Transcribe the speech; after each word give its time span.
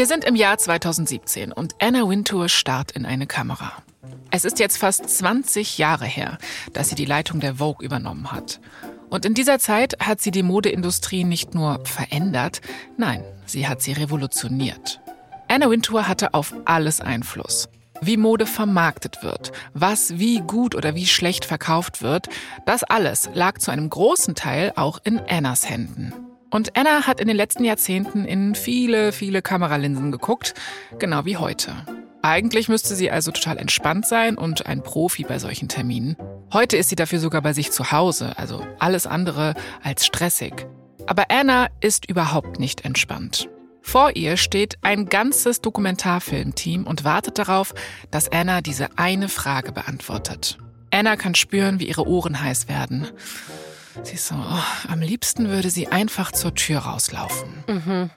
Wir 0.00 0.06
sind 0.06 0.24
im 0.24 0.34
Jahr 0.34 0.56
2017 0.56 1.52
und 1.52 1.74
Anna 1.78 2.08
Wintour 2.08 2.48
starrt 2.48 2.90
in 2.92 3.04
eine 3.04 3.26
Kamera. 3.26 3.74
Es 4.30 4.46
ist 4.46 4.58
jetzt 4.58 4.78
fast 4.78 5.06
20 5.06 5.76
Jahre 5.76 6.06
her, 6.06 6.38
dass 6.72 6.88
sie 6.88 6.94
die 6.94 7.04
Leitung 7.04 7.38
der 7.38 7.56
Vogue 7.56 7.84
übernommen 7.84 8.32
hat. 8.32 8.60
Und 9.10 9.26
in 9.26 9.34
dieser 9.34 9.58
Zeit 9.58 9.96
hat 10.00 10.22
sie 10.22 10.30
die 10.30 10.42
Modeindustrie 10.42 11.24
nicht 11.24 11.54
nur 11.54 11.84
verändert, 11.84 12.62
nein, 12.96 13.22
sie 13.44 13.68
hat 13.68 13.82
sie 13.82 13.92
revolutioniert. 13.92 15.02
Anna 15.48 15.68
Wintour 15.68 16.08
hatte 16.08 16.32
auf 16.32 16.54
alles 16.64 17.02
Einfluss. 17.02 17.68
Wie 18.00 18.16
Mode 18.16 18.46
vermarktet 18.46 19.22
wird, 19.22 19.52
was 19.74 20.18
wie 20.18 20.40
gut 20.40 20.74
oder 20.74 20.94
wie 20.94 21.06
schlecht 21.06 21.44
verkauft 21.44 22.00
wird, 22.00 22.30
das 22.64 22.84
alles 22.84 23.28
lag 23.34 23.58
zu 23.58 23.70
einem 23.70 23.90
großen 23.90 24.34
Teil 24.34 24.72
auch 24.76 24.98
in 25.04 25.20
Annas 25.28 25.68
Händen. 25.68 26.29
Und 26.50 26.76
Anna 26.76 27.06
hat 27.06 27.20
in 27.20 27.28
den 27.28 27.36
letzten 27.36 27.64
Jahrzehnten 27.64 28.24
in 28.24 28.54
viele, 28.54 29.12
viele 29.12 29.40
Kameralinsen 29.40 30.10
geguckt, 30.10 30.54
genau 30.98 31.24
wie 31.24 31.36
heute. 31.36 31.72
Eigentlich 32.22 32.68
müsste 32.68 32.94
sie 32.94 33.10
also 33.10 33.30
total 33.30 33.56
entspannt 33.56 34.04
sein 34.04 34.36
und 34.36 34.66
ein 34.66 34.82
Profi 34.82 35.24
bei 35.24 35.38
solchen 35.38 35.68
Terminen. 35.68 36.16
Heute 36.52 36.76
ist 36.76 36.90
sie 36.90 36.96
dafür 36.96 37.18
sogar 37.18 37.40
bei 37.40 37.52
sich 37.52 37.70
zu 37.70 37.92
Hause, 37.92 38.36
also 38.36 38.66
alles 38.78 39.06
andere 39.06 39.54
als 39.82 40.04
stressig. 40.04 40.66
Aber 41.06 41.30
Anna 41.30 41.68
ist 41.80 42.10
überhaupt 42.10 42.58
nicht 42.58 42.84
entspannt. 42.84 43.48
Vor 43.80 44.14
ihr 44.16 44.36
steht 44.36 44.76
ein 44.82 45.06
ganzes 45.06 45.62
Dokumentarfilmteam 45.62 46.86
und 46.86 47.04
wartet 47.04 47.38
darauf, 47.38 47.74
dass 48.10 48.30
Anna 48.30 48.60
diese 48.60 48.98
eine 48.98 49.28
Frage 49.28 49.72
beantwortet. 49.72 50.58
Anna 50.90 51.16
kann 51.16 51.34
spüren, 51.34 51.80
wie 51.80 51.88
ihre 51.88 52.06
Ohren 52.06 52.42
heiß 52.42 52.68
werden. 52.68 53.06
Sie 54.02 54.14
ist 54.14 54.28
so, 54.28 54.34
oh, 54.34 54.90
am 54.90 55.00
liebsten 55.00 55.48
würde 55.48 55.70
sie 55.70 55.88
einfach 55.88 56.32
zur 56.32 56.54
Tür 56.54 56.80
rauslaufen. 56.80 57.64
Mhm. 57.68 58.10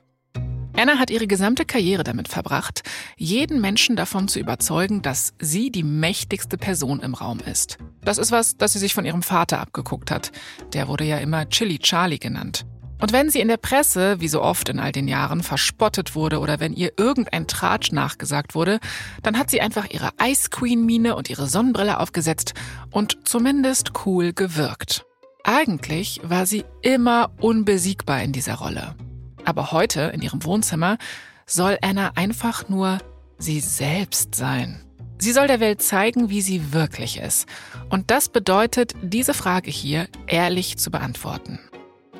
Anna 0.76 0.98
hat 0.98 1.12
ihre 1.12 1.28
gesamte 1.28 1.66
Karriere 1.66 2.04
damit 2.04 2.28
verbracht, 2.28 2.82
jeden 3.16 3.62
Menschen 3.62 3.96
davon 3.96 4.28
zu 4.28 4.40
überzeugen, 4.40 5.04
dass 5.04 5.34
sie 5.40 5.72
die 5.72 5.84
mächtigste 5.84 6.58
Person 6.58 7.00
im 7.02 7.14
Raum 7.14 7.40
ist. 7.40 7.78
Das 8.02 8.18
ist 8.18 8.32
was, 8.32 8.58
das 8.58 8.74
sie 8.74 8.80
sich 8.80 8.94
von 8.94 9.06
ihrem 9.06 9.22
Vater 9.22 9.60
abgeguckt 9.60 10.10
hat. 10.10 10.32
Der 10.74 10.88
wurde 10.88 11.04
ja 11.04 11.18
immer 11.18 11.48
Chili 11.50 11.78
Charlie 11.78 12.18
genannt. 12.18 12.66
Und 13.00 13.12
wenn 13.12 13.30
sie 13.30 13.42
in 13.42 13.50
der 13.50 13.58
Presse, 13.58 14.20
wie 14.20 14.30
so 14.30 14.42
oft 14.42 14.70
in 14.70 14.80
all 14.80 14.94
den 14.94 15.08
Jahren, 15.08 15.44
verspottet 15.44 16.16
wurde 16.16 16.40
oder 16.40 16.60
wenn 16.60 16.74
ihr 16.74 16.94
irgendein 16.98 17.48
Tratsch 17.48 17.92
nachgesagt 17.92 18.56
wurde, 18.56 18.80
dann 19.22 19.38
hat 19.38 19.52
sie 19.52 19.62
einfach 19.62 19.90
ihre 19.92 20.12
Ice 20.24 20.50
Queen 20.50 20.86
Mine 20.86 21.16
und 21.16 21.30
ihre 21.30 21.48
Sonnenbrille 21.48 22.00
aufgesetzt 22.00 22.54
und 22.90 23.28
zumindest 23.28 23.92
cool 24.06 24.34
gewirkt. 24.34 25.06
Eigentlich 25.44 26.22
war 26.24 26.46
sie 26.46 26.64
immer 26.82 27.32
unbesiegbar 27.42 28.24
in 28.24 28.32
dieser 28.32 28.56
Rolle. 28.56 28.96
Aber 29.44 29.74
heute 29.74 30.12
in 30.14 30.22
ihrem 30.22 30.46
Wohnzimmer 30.46 30.98
soll 31.46 31.78
Anna 31.82 32.14
einfach 32.16 32.70
nur 32.70 33.00
sie 33.38 33.60
selbst 33.60 34.36
sein. 34.36 34.82
Sie 35.18 35.34
soll 35.34 35.48
der 35.48 35.60
Welt 35.60 35.82
zeigen, 35.82 36.30
wie 36.30 36.42
sie 36.42 36.72
wirklich 36.72 37.20
ist. 37.20 37.46
Und 37.90 38.10
das 38.10 38.30
bedeutet, 38.30 38.94
diese 39.02 39.34
Frage 39.34 39.70
hier 39.70 40.08
ehrlich 40.28 40.78
zu 40.78 40.92
beantworten. 40.92 41.60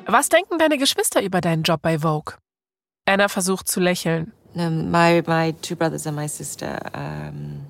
Was 0.06 0.28
denken 0.28 0.58
deine 0.58 0.76
Geschwister 0.76 1.22
über 1.22 1.40
deinen 1.40 1.62
Job 1.62 1.80
bei 1.80 2.00
Vogue? 2.00 2.34
Anna 3.06 3.28
versucht 3.28 3.68
zu 3.68 3.80
lächeln. 3.80 4.32
Um, 4.54 4.90
my, 4.90 5.22
my 5.26 5.54
two 5.62 5.74
brothers 5.74 6.06
and 6.06 6.16
my 6.16 6.28
sister, 6.28 6.78
um, 6.94 7.66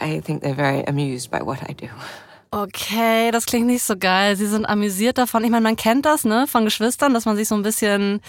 I 0.00 0.20
think 0.20 0.42
they're 0.42 0.56
very 0.56 0.84
amused 0.86 1.30
by 1.30 1.40
what 1.40 1.58
I 1.68 1.74
do. 1.74 1.88
Okay, 2.50 3.30
das 3.30 3.46
klingt 3.46 3.66
nicht 3.66 3.82
so 3.82 3.96
geil. 3.96 4.36
Sie 4.36 4.46
sind 4.46 4.66
amüsiert 4.66 5.18
davon. 5.18 5.44
Ich 5.44 5.50
meine, 5.50 5.62
man 5.62 5.76
kennt 5.76 6.06
das, 6.06 6.24
ne, 6.24 6.46
von 6.46 6.64
Geschwistern, 6.64 7.12
dass 7.14 7.24
man 7.24 7.36
sich 7.36 7.48
so 7.48 7.54
ein 7.54 7.62
bisschen 7.62 8.20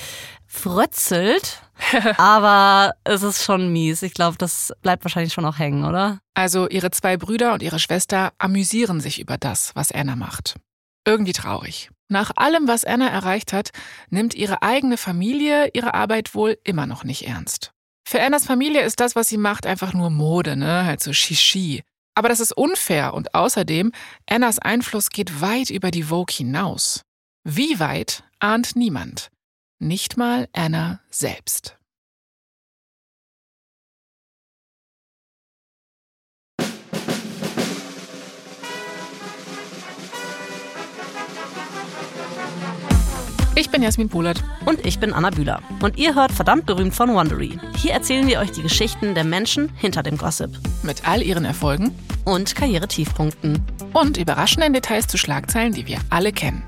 frötzelt. 0.46 1.62
Aber 2.18 2.94
es 3.04 3.24
ist 3.24 3.44
schon 3.44 3.72
mies. 3.72 4.02
Ich 4.02 4.14
glaube, 4.14 4.38
das 4.38 4.74
bleibt 4.82 5.04
wahrscheinlich 5.06 5.34
schon 5.34 5.46
auch 5.46 5.60
hängen, 5.60 5.86
oder? 5.86 6.20
Also 6.34 6.68
ihre 6.68 6.92
zwei 6.92 7.18
Brüder 7.18 7.54
und 7.54 7.62
ihre 7.62 7.80
Schwester 7.80 8.34
amüsieren 8.38 9.00
sich 9.00 9.20
über 9.20 9.38
das, 9.38 9.72
was 9.76 9.92
Anna 9.92 10.16
macht. 10.16 10.56
Irgendwie 11.06 11.34
traurig. 11.34 11.90
Nach 12.10 12.32
allem, 12.36 12.68
was 12.68 12.86
Anna 12.86 13.10
erreicht 13.10 13.54
hat, 13.54 13.72
nimmt 14.10 14.34
ihre 14.34 14.62
eigene 14.62 14.98
Familie 14.98 15.70
ihre 15.74 15.94
Arbeit 15.94 16.36
wohl 16.36 16.58
immer 16.64 16.86
noch 16.86 17.04
nicht 17.04 17.28
ernst. 17.28 17.72
Für 18.08 18.22
Annas 18.22 18.46
Familie 18.46 18.84
ist 18.84 19.02
das, 19.02 19.18
was 19.18 19.28
sie 19.28 19.38
macht, 19.38 19.66
einfach 19.66 19.94
nur 19.94 20.10
Mode, 20.10 20.56
ne? 20.56 20.86
Halt 20.86 21.04
so 21.04 21.12
Shishi. 21.12 21.84
Aber 22.18 22.30
das 22.30 22.40
ist 22.40 22.58
unfair 22.58 23.14
und 23.14 23.36
außerdem, 23.36 23.92
Annas 24.28 24.58
Einfluss 24.58 25.12
geht 25.12 25.40
weit 25.40 25.70
über 25.70 25.92
die 25.92 26.02
Vogue 26.02 26.34
hinaus. 26.36 27.04
Wie 27.44 27.80
weit 27.80 28.24
ahnt 28.40 28.76
niemand. 28.76 29.30
Nicht 29.78 30.18
mal 30.18 30.50
Anna 30.52 31.00
selbst. 31.12 31.77
Ich 43.60 43.72
bin 43.72 43.82
Jasmin 43.82 44.08
Polat. 44.08 44.44
Und 44.68 44.86
ich 44.86 45.00
bin 45.00 45.14
Anna 45.14 45.32
Bühler. 45.32 45.64
Und 45.82 45.98
ihr 45.98 46.14
hört 46.14 46.32
verdammt 46.32 46.68
berühmt 46.68 46.94
von 46.94 47.12
Wondery. 47.16 47.58
Hier 47.76 47.92
erzählen 47.92 48.28
wir 48.28 48.40
euch 48.40 48.52
die 48.52 48.62
Geschichten 48.62 49.16
der 49.16 49.24
Menschen 49.24 49.72
hinter 49.76 50.04
dem 50.04 50.16
Gossip. 50.16 50.52
Mit 50.84 51.10
all 51.10 51.24
ihren 51.24 51.44
Erfolgen 51.44 51.90
und 52.24 52.54
Karrieretiefpunkten. 52.54 53.60
Und 53.94 54.18
überraschenden 54.18 54.74
Details 54.74 55.08
zu 55.08 55.18
Schlagzeilen, 55.18 55.74
die 55.74 55.88
wir 55.88 55.98
alle 56.12 56.32
kennen. 56.32 56.62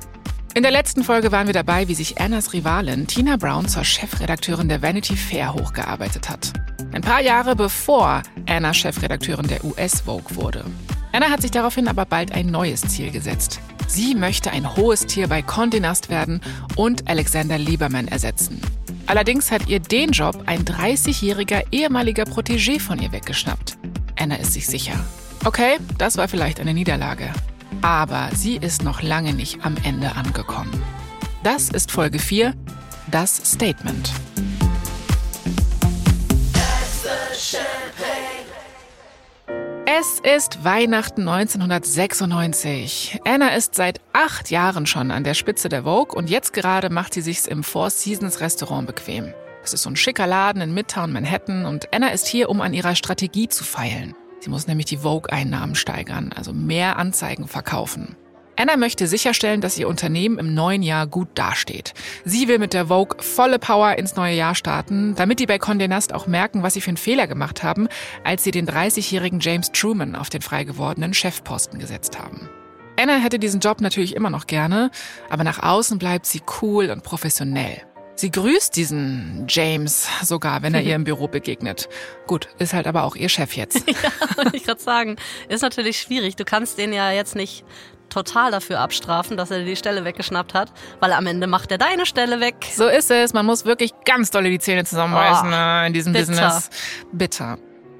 In 0.55 0.63
der 0.63 0.71
letzten 0.71 1.03
Folge 1.03 1.31
waren 1.31 1.45
wir 1.45 1.53
dabei, 1.53 1.87
wie 1.87 1.93
sich 1.93 2.19
Annas 2.19 2.53
Rivalin 2.53 3.05
Tina 3.05 3.37
Brown 3.37 3.67
zur 3.67 3.83
Chefredakteurin 3.83 4.67
der 4.67 4.81
Vanity 4.81 5.15
Fair 5.15 5.53
hochgearbeitet 5.53 6.27
hat. 6.27 6.53
Ein 6.91 7.03
paar 7.03 7.21
Jahre 7.21 7.55
bevor 7.55 8.23
Anna 8.47 8.73
Chefredakteurin 8.73 9.47
der 9.47 9.63
US 9.63 10.01
Vogue 10.01 10.35
wurde. 10.35 10.65
Anna 11.11 11.29
hat 11.29 11.43
sich 11.43 11.51
daraufhin 11.51 11.87
aber 11.87 12.05
bald 12.05 12.31
ein 12.31 12.47
neues 12.47 12.81
Ziel 12.81 13.11
gesetzt. 13.11 13.59
Sie 13.89 14.13
möchte 14.13 14.51
ein 14.51 14.75
hohes 14.75 15.07
Tier 15.07 15.27
bei 15.27 15.39
Condé 15.39 15.79
Nast 15.79 16.09
werden 16.09 16.41
und 16.75 17.09
Alexander 17.09 17.57
Lieberman 17.57 18.07
ersetzen. 18.07 18.61
Allerdings 19.07 19.49
hat 19.49 19.67
ihr 19.67 19.79
den 19.79 20.11
Job 20.11 20.43
ein 20.45 20.63
30-jähriger 20.63 21.63
ehemaliger 21.71 22.23
Protégé 22.23 22.79
von 22.79 23.01
ihr 23.01 23.11
weggeschnappt. 23.11 23.79
Anna 24.15 24.35
ist 24.35 24.53
sich 24.53 24.67
sicher. 24.67 24.93
Okay, 25.43 25.77
das 25.97 26.17
war 26.17 26.27
vielleicht 26.27 26.59
eine 26.59 26.75
Niederlage. 26.75 27.33
Aber 27.81 28.29
sie 28.35 28.57
ist 28.57 28.83
noch 28.83 29.01
lange 29.01 29.33
nicht 29.33 29.65
am 29.65 29.75
Ende 29.83 30.15
angekommen. 30.15 30.83
Das 31.41 31.69
ist 31.69 31.91
Folge 31.91 32.19
4, 32.19 32.53
das 33.09 33.37
Statement. 33.37 34.11
Es 39.99 40.21
ist 40.21 40.63
Weihnachten 40.63 41.27
1996. 41.27 43.19
Anna 43.25 43.49
ist 43.49 43.75
seit 43.75 43.99
acht 44.13 44.49
Jahren 44.49 44.85
schon 44.85 45.11
an 45.11 45.25
der 45.25 45.33
Spitze 45.33 45.67
der 45.67 45.83
Vogue 45.83 46.17
und 46.17 46.29
jetzt 46.29 46.53
gerade 46.53 46.89
macht 46.89 47.13
sie 47.13 47.19
sich's 47.19 47.45
im 47.45 47.63
Four 47.63 47.89
Seasons 47.89 48.39
Restaurant 48.39 48.87
bequem. 48.87 49.33
Es 49.61 49.73
ist 49.73 49.81
so 49.81 49.89
ein 49.89 49.97
schicker 49.97 50.25
Laden 50.25 50.61
in 50.61 50.73
Midtown 50.73 51.11
Manhattan 51.11 51.65
und 51.65 51.93
Anna 51.93 52.11
ist 52.11 52.27
hier, 52.27 52.49
um 52.49 52.61
an 52.61 52.73
ihrer 52.73 52.95
Strategie 52.95 53.49
zu 53.49 53.65
feilen. 53.65 54.15
Sie 54.39 54.49
muss 54.49 54.67
nämlich 54.67 54.85
die 54.85 54.99
Vogue-Einnahmen 54.99 55.75
steigern, 55.75 56.31
also 56.33 56.53
mehr 56.53 56.97
Anzeigen 56.97 57.49
verkaufen. 57.49 58.15
Anna 58.59 58.75
möchte 58.75 59.07
sicherstellen, 59.07 59.61
dass 59.61 59.77
ihr 59.77 59.87
Unternehmen 59.87 60.37
im 60.37 60.53
neuen 60.53 60.83
Jahr 60.83 61.07
gut 61.07 61.29
dasteht. 61.35 61.93
Sie 62.25 62.49
will 62.49 62.59
mit 62.59 62.73
der 62.73 62.87
Vogue 62.87 63.23
volle 63.23 63.57
Power 63.57 63.97
ins 63.97 64.17
neue 64.17 64.35
Jahr 64.35 64.53
starten, 64.53 65.15
damit 65.15 65.39
die 65.39 65.45
bei 65.45 65.55
Condé 65.55 65.87
Nast 65.87 66.13
auch 66.13 66.27
merken, 66.27 66.61
was 66.61 66.73
sie 66.73 66.81
für 66.81 66.89
einen 66.89 66.97
Fehler 66.97 67.25
gemacht 67.25 67.63
haben, 67.63 67.87
als 68.25 68.43
sie 68.43 68.51
den 68.51 68.67
30-jährigen 68.67 69.39
James 69.39 69.71
Truman 69.71 70.13
auf 70.13 70.29
den 70.29 70.41
frei 70.41 70.65
gewordenen 70.65 71.13
Chefposten 71.13 71.79
gesetzt 71.79 72.19
haben. 72.19 72.49
Anna 72.99 73.15
hätte 73.15 73.39
diesen 73.39 73.61
Job 73.61 73.79
natürlich 73.79 74.13
immer 74.13 74.29
noch 74.29 74.45
gerne, 74.45 74.91
aber 75.29 75.45
nach 75.45 75.63
außen 75.63 75.97
bleibt 75.97 76.25
sie 76.25 76.41
cool 76.61 76.89
und 76.89 77.01
professionell. 77.01 77.83
Sie 78.15 78.29
grüßt 78.29 78.75
diesen 78.75 79.45
James 79.47 80.09
sogar, 80.21 80.63
wenn 80.63 80.73
er 80.73 80.81
ihr 80.81 80.95
im 80.95 81.05
Büro 81.05 81.29
begegnet. 81.29 81.87
Gut, 82.27 82.49
ist 82.59 82.73
halt 82.73 82.87
aber 82.87 83.05
auch 83.05 83.15
ihr 83.15 83.29
Chef 83.29 83.55
jetzt. 83.55 83.87
ja, 83.87 84.35
wollte 84.35 84.57
ich 84.57 84.65
gerade 84.65 84.81
sagen. 84.81 85.15
Ist 85.47 85.61
natürlich 85.61 86.01
schwierig. 86.01 86.35
Du 86.35 86.43
kannst 86.43 86.77
den 86.77 86.91
ja 86.91 87.13
jetzt 87.13 87.37
nicht 87.37 87.63
total 88.09 88.51
dafür 88.51 88.79
abstrafen, 88.79 89.37
dass 89.37 89.51
er 89.51 89.63
die 89.63 89.75
Stelle 89.75 90.05
weggeschnappt 90.05 90.53
hat, 90.53 90.71
weil 90.99 91.13
am 91.13 91.27
Ende 91.27 91.47
macht 91.47 91.71
er 91.71 91.77
deine 91.77 92.05
Stelle 92.05 92.39
weg. 92.39 92.55
So 92.75 92.87
ist 92.87 93.11
es. 93.11 93.33
Man 93.33 93.45
muss 93.45 93.65
wirklich 93.65 93.91
ganz 94.05 94.31
dolle 94.31 94.49
die 94.49 94.59
Zähne 94.59 94.85
zusammenbeißen 94.85 95.51
oh, 95.51 95.87
in 95.87 95.93
diesem 95.93 96.13
bitter. 96.13 96.25
Business. 96.27 96.69
Bitter. 97.11 97.57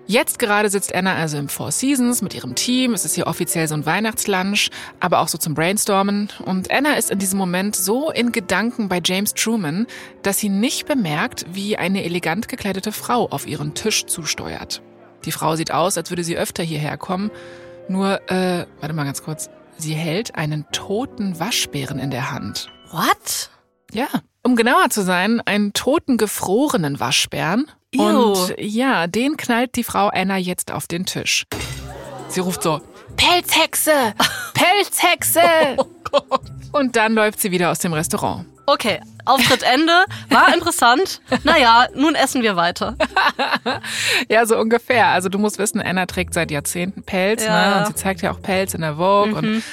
Jetzt 0.10 0.40
gerade 0.40 0.72
sitzt 0.72 0.96
Anna 0.96 1.14
also 1.14 1.38
im 1.38 1.50
Four 1.50 1.72
Seasons 1.72 2.24
mit 2.24 2.34
ihrem 2.34 2.56
Team. 2.56 2.94
Es 2.94 3.06
ist 3.06 3.14
hier 3.14 3.28
offiziell 3.28 3.68
so 3.68 3.76
ein 3.76 3.86
Weihnachtslunch, 3.86 4.72
aber 5.00 5.20
auch 5.20 5.28
so 5.28 5.38
zum 5.38 5.54
Brainstormen. 5.54 6.30
Und 6.44 6.72
Anna 6.72 6.94
ist 6.94 7.12
in 7.12 7.20
diesem 7.20 7.38
Moment 7.38 7.76
so 7.76 8.10
in 8.10 8.32
Gedanken 8.32 8.90
bei 8.90 9.02
James 9.06 9.36
Truman, 9.36 9.86
dass 10.24 10.40
sie 10.40 10.50
nicht 10.50 10.88
bemerkt, 10.88 11.46
wie 11.52 11.78
eine 11.78 12.04
elegant 12.06 12.48
gekleidete 12.48 12.92
Frau 12.92 13.28
auf 13.30 13.46
ihren 13.46 13.76
Tisch 13.76 14.08
zusteuert. 14.08 14.82
Die 15.26 15.32
Frau 15.32 15.56
sieht 15.56 15.72
aus, 15.72 15.96
als 15.96 16.10
würde 16.10 16.24
sie 16.24 16.40
öfter 16.40 16.64
hierher 16.64 16.98
kommen. 16.98 17.30
Nur, 17.88 18.20
äh, 18.32 18.66
warte 18.80 18.96
mal 18.96 19.06
ganz 19.06 19.22
kurz. 19.22 19.52
Sie 19.80 19.94
hält 19.94 20.36
einen 20.36 20.66
toten 20.74 21.40
Waschbären 21.40 22.00
in 22.00 22.12
der 22.12 22.32
Hand. 22.32 22.70
What? 22.92 23.50
Ja, 23.94 24.08
um 24.44 24.58
genauer 24.58 24.90
zu 24.90 25.04
sein, 25.04 25.40
einen 25.46 25.72
toten, 25.72 26.18
gefrorenen 26.18 27.00
Waschbären. 27.00 27.72
Ew. 27.96 28.34
Und 28.34 28.56
ja, 28.60 29.08
den 29.08 29.38
knallt 29.38 29.78
die 29.78 29.86
Frau 29.86 30.10
Anna 30.10 30.38
jetzt 30.38 30.74
auf 30.74 30.86
den 30.86 31.06
Tisch. 31.06 31.46
Sie 32.28 32.42
ruft 32.42 32.62
so, 32.62 32.82
Pelzhexe! 33.16 34.14
Pelzhexe! 34.54 35.42
Oh 35.78 35.86
Gott. 36.04 36.42
Und 36.74 36.98
dann 36.98 37.14
läuft 37.14 37.40
sie 37.40 37.52
wieder 37.52 37.72
aus 37.72 37.80
dem 37.80 37.94
Restaurant. 37.94 38.46
Okay, 38.72 39.00
Auftritt 39.26 39.64
Ende. 39.64 39.92
War 40.30 40.54
interessant. 40.54 41.22
Naja, 41.44 41.88
nun 41.96 42.16
essen 42.16 42.42
wir 42.44 42.56
weiter. 42.56 42.96
Ja, 44.30 44.46
so 44.46 44.58
ungefähr. 44.58 45.08
Also 45.08 45.30
du 45.30 45.40
musst 45.40 45.58
wissen, 45.60 45.82
Anna 45.82 46.06
trägt 46.06 46.34
seit 46.34 46.52
Jahrzehnten 46.52 47.04
Pelz, 47.04 47.44
Ja. 47.46 47.70
ne? 47.72 47.80
Und 47.80 47.88
sie 47.88 47.96
zeigt 47.96 48.22
ja 48.22 48.32
auch 48.32 48.42
Pelz 48.42 48.74
in 48.74 48.82
der 48.82 48.96
Vogue. 48.96 49.34
Und 49.34 49.64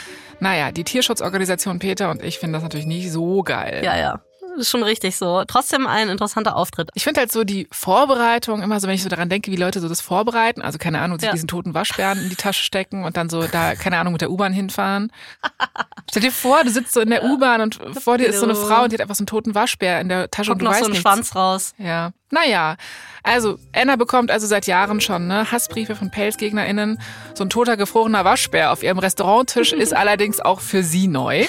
naja, 0.40 0.70
die 0.72 0.84
Tierschutzorganisation 0.84 1.78
Peter 1.78 2.10
und 2.10 2.22
ich 2.22 2.38
finden 2.38 2.54
das 2.54 2.62
natürlich 2.62 2.86
nicht 2.86 3.10
so 3.10 3.42
geil. 3.42 3.80
Ja, 3.84 3.96
ja. 3.96 4.20
Ist 4.58 4.70
schon 4.70 4.82
richtig 4.82 5.16
so. 5.16 5.44
Trotzdem 5.46 5.86
ein 5.86 6.08
interessanter 6.08 6.56
Auftritt. 6.56 6.90
Ich 6.94 7.04
finde 7.04 7.20
halt 7.20 7.30
so 7.30 7.44
die 7.44 7.68
Vorbereitung 7.70 8.62
immer 8.62 8.80
so, 8.80 8.86
wenn 8.88 8.94
ich 8.94 9.02
so 9.02 9.08
daran 9.08 9.28
denke, 9.28 9.50
wie 9.52 9.56
Leute 9.56 9.80
so 9.80 9.88
das 9.88 10.00
vorbereiten, 10.00 10.62
also 10.62 10.78
keine 10.78 11.00
Ahnung, 11.00 11.18
sich 11.18 11.26
Ja. 11.26 11.32
diesen 11.32 11.48
toten 11.48 11.74
Waschbären 11.74 12.18
in 12.22 12.30
die 12.30 12.36
Tasche 12.36 12.62
stecken 12.64 13.04
und 13.04 13.16
dann 13.16 13.28
so 13.28 13.42
da, 13.46 13.74
keine 13.74 13.98
Ahnung, 13.98 14.12
mit 14.14 14.22
der 14.22 14.30
U-Bahn 14.30 14.52
hinfahren. 14.52 15.12
Stell 16.10 16.22
dir 16.22 16.32
vor, 16.32 16.62
du 16.64 16.70
sitzt 16.70 16.92
so 16.94 17.00
in 17.00 17.10
der 17.10 17.24
U-Bahn 17.24 17.60
und 17.60 17.78
vor 18.00 18.16
dir 18.18 18.26
ist 18.26 18.38
so 18.38 18.44
eine 18.44 18.54
Frau 18.54 18.84
und 18.84 18.92
die 18.92 18.94
hat 18.96 19.02
einfach 19.02 19.14
so 19.16 19.22
einen 19.22 19.26
toten 19.26 19.54
Waschbär 19.54 20.00
in 20.00 20.08
der 20.08 20.30
Tasche 20.30 20.50
Guckt 20.50 20.54
und 20.54 20.58
du 20.60 20.64
noch 20.66 20.70
weißt 20.72 20.80
so 20.80 20.84
einen 20.86 20.92
nichts. 20.92 21.02
Schwanz 21.02 21.34
raus. 21.36 21.74
Ja. 21.78 22.12
Naja, 22.30 22.76
also 23.26 23.58
Anna 23.74 23.96
bekommt 23.96 24.30
also 24.30 24.46
seit 24.46 24.66
Jahren 24.66 25.00
schon 25.00 25.26
ne, 25.26 25.50
Hassbriefe 25.50 25.96
von 25.96 26.10
PelzgegnerInnen. 26.10 27.00
So 27.34 27.44
ein 27.44 27.50
toter, 27.50 27.76
gefrorener 27.76 28.24
Waschbär 28.24 28.72
auf 28.72 28.82
ihrem 28.82 28.98
Restauranttisch 28.98 29.72
ist 29.74 29.94
allerdings 29.94 30.40
auch 30.40 30.60
für 30.60 30.82
sie 30.82 31.08
neu. 31.08 31.46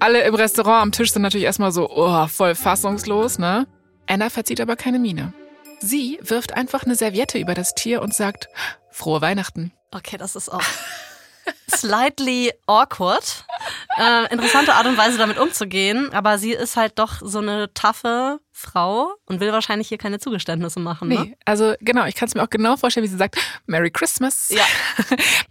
Alle 0.00 0.22
im 0.22 0.34
Restaurant 0.34 0.82
am 0.82 0.92
Tisch 0.92 1.12
sind 1.12 1.22
natürlich 1.22 1.46
erstmal 1.46 1.72
so 1.72 1.88
oh, 1.90 2.26
voll 2.26 2.54
fassungslos. 2.54 3.38
Ne? 3.38 3.66
Anna 4.06 4.30
verzieht 4.30 4.60
aber 4.60 4.76
keine 4.76 4.98
Miene. 4.98 5.32
Sie 5.80 6.18
wirft 6.22 6.54
einfach 6.54 6.84
eine 6.84 6.96
Serviette 6.96 7.38
über 7.38 7.54
das 7.54 7.74
Tier 7.74 8.02
und 8.02 8.12
sagt, 8.12 8.48
frohe 8.90 9.20
Weihnachten. 9.20 9.72
Okay, 9.92 10.16
das 10.16 10.34
ist 10.34 10.48
auch 10.48 10.62
slightly 11.70 12.52
awkward. 12.66 13.45
Äh, 13.96 14.32
interessante 14.32 14.74
Art 14.74 14.86
und 14.86 14.96
Weise, 14.98 15.18
damit 15.18 15.38
umzugehen. 15.38 16.12
Aber 16.12 16.38
sie 16.38 16.52
ist 16.52 16.76
halt 16.76 16.98
doch 16.98 17.20
so 17.22 17.38
eine 17.38 17.72
taffe 17.72 18.40
Frau 18.52 19.14
und 19.26 19.40
will 19.40 19.52
wahrscheinlich 19.52 19.88
hier 19.88 19.98
keine 19.98 20.18
Zugeständnisse 20.18 20.80
machen. 20.80 21.08
Ne? 21.08 21.20
Nee, 21.20 21.36
also 21.44 21.74
genau, 21.80 22.06
ich 22.06 22.14
kann 22.14 22.28
es 22.28 22.34
mir 22.34 22.42
auch 22.42 22.50
genau 22.50 22.76
vorstellen, 22.76 23.04
wie 23.04 23.10
sie 23.10 23.16
sagt, 23.16 23.36
Merry 23.66 23.90
Christmas. 23.90 24.50
Ja. 24.50 24.64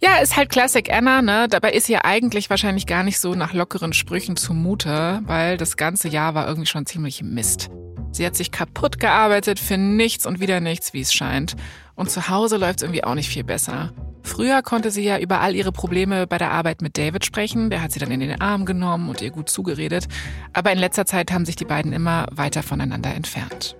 ja, 0.00 0.18
ist 0.18 0.36
halt 0.36 0.50
Classic 0.50 0.92
Anna, 0.92 1.22
ne? 1.22 1.48
Dabei 1.48 1.72
ist 1.72 1.88
ihr 1.88 2.04
eigentlich 2.04 2.50
wahrscheinlich 2.50 2.86
gar 2.86 3.04
nicht 3.04 3.20
so 3.20 3.34
nach 3.34 3.52
lockeren 3.52 3.92
Sprüchen 3.92 4.36
zumute, 4.36 5.20
weil 5.24 5.56
das 5.56 5.76
ganze 5.76 6.08
Jahr 6.08 6.34
war 6.34 6.46
irgendwie 6.46 6.66
schon 6.66 6.86
ziemlich 6.86 7.22
Mist. 7.22 7.68
Sie 8.12 8.24
hat 8.24 8.34
sich 8.34 8.50
kaputt 8.50 8.98
gearbeitet 8.98 9.60
für 9.60 9.76
nichts 9.76 10.26
und 10.26 10.40
wieder 10.40 10.60
nichts, 10.60 10.92
wie 10.92 11.00
es 11.00 11.12
scheint. 11.12 11.54
Und 11.96 12.10
zu 12.10 12.28
Hause 12.28 12.58
läuft 12.58 12.78
es 12.78 12.82
irgendwie 12.84 13.04
auch 13.04 13.14
nicht 13.14 13.28
viel 13.28 13.44
besser. 13.44 13.92
Früher 14.22 14.60
konnte 14.62 14.90
sie 14.90 15.02
ja 15.02 15.18
über 15.18 15.40
all 15.40 15.54
ihre 15.54 15.72
Probleme 15.72 16.26
bei 16.26 16.36
der 16.36 16.50
Arbeit 16.50 16.82
mit 16.82 16.98
David 16.98 17.24
sprechen. 17.24 17.70
Der 17.70 17.80
hat 17.80 17.92
sie 17.92 18.00
dann 18.00 18.10
in 18.10 18.20
den 18.20 18.40
Arm 18.40 18.66
genommen 18.66 19.08
und 19.08 19.22
ihr 19.22 19.30
gut 19.30 19.48
zugeredet. 19.48 20.08
Aber 20.52 20.72
in 20.72 20.78
letzter 20.78 21.06
Zeit 21.06 21.32
haben 21.32 21.46
sich 21.46 21.56
die 21.56 21.64
beiden 21.64 21.92
immer 21.92 22.26
weiter 22.32 22.62
voneinander 22.62 23.14
entfernt. 23.14 23.76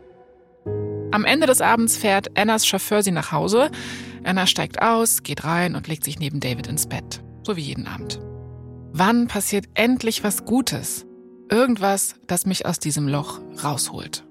Am 1.10 1.24
Ende 1.24 1.46
des 1.46 1.60
Abends 1.60 1.96
fährt 1.96 2.38
Annas 2.38 2.66
Chauffeur 2.66 3.02
sie 3.02 3.10
nach 3.10 3.32
Hause. 3.32 3.70
Anna 4.24 4.46
steigt 4.46 4.82
aus, 4.82 5.22
geht 5.22 5.44
rein 5.44 5.74
und 5.74 5.88
legt 5.88 6.04
sich 6.04 6.18
neben 6.18 6.40
David 6.40 6.66
ins 6.66 6.88
Bett. 6.88 7.22
So 7.42 7.56
wie 7.56 7.62
jeden 7.62 7.86
Abend. 7.86 8.20
Wann 8.92 9.28
passiert 9.28 9.66
endlich 9.74 10.24
was 10.24 10.44
Gutes? 10.44 11.06
Irgendwas, 11.50 12.14
das 12.26 12.46
mich 12.46 12.66
aus 12.66 12.78
diesem 12.78 13.08
Loch 13.08 13.40
rausholt. 13.62 14.25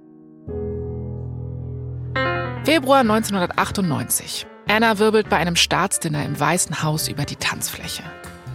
Februar 2.65 3.01
1998. 3.01 4.47
Anna 4.67 4.97
wirbelt 4.97 5.29
bei 5.29 5.37
einem 5.37 5.55
Staatsdinner 5.55 6.25
im 6.25 6.39
Weißen 6.39 6.81
Haus 6.81 7.07
über 7.07 7.23
die 7.23 7.35
Tanzfläche. 7.35 8.01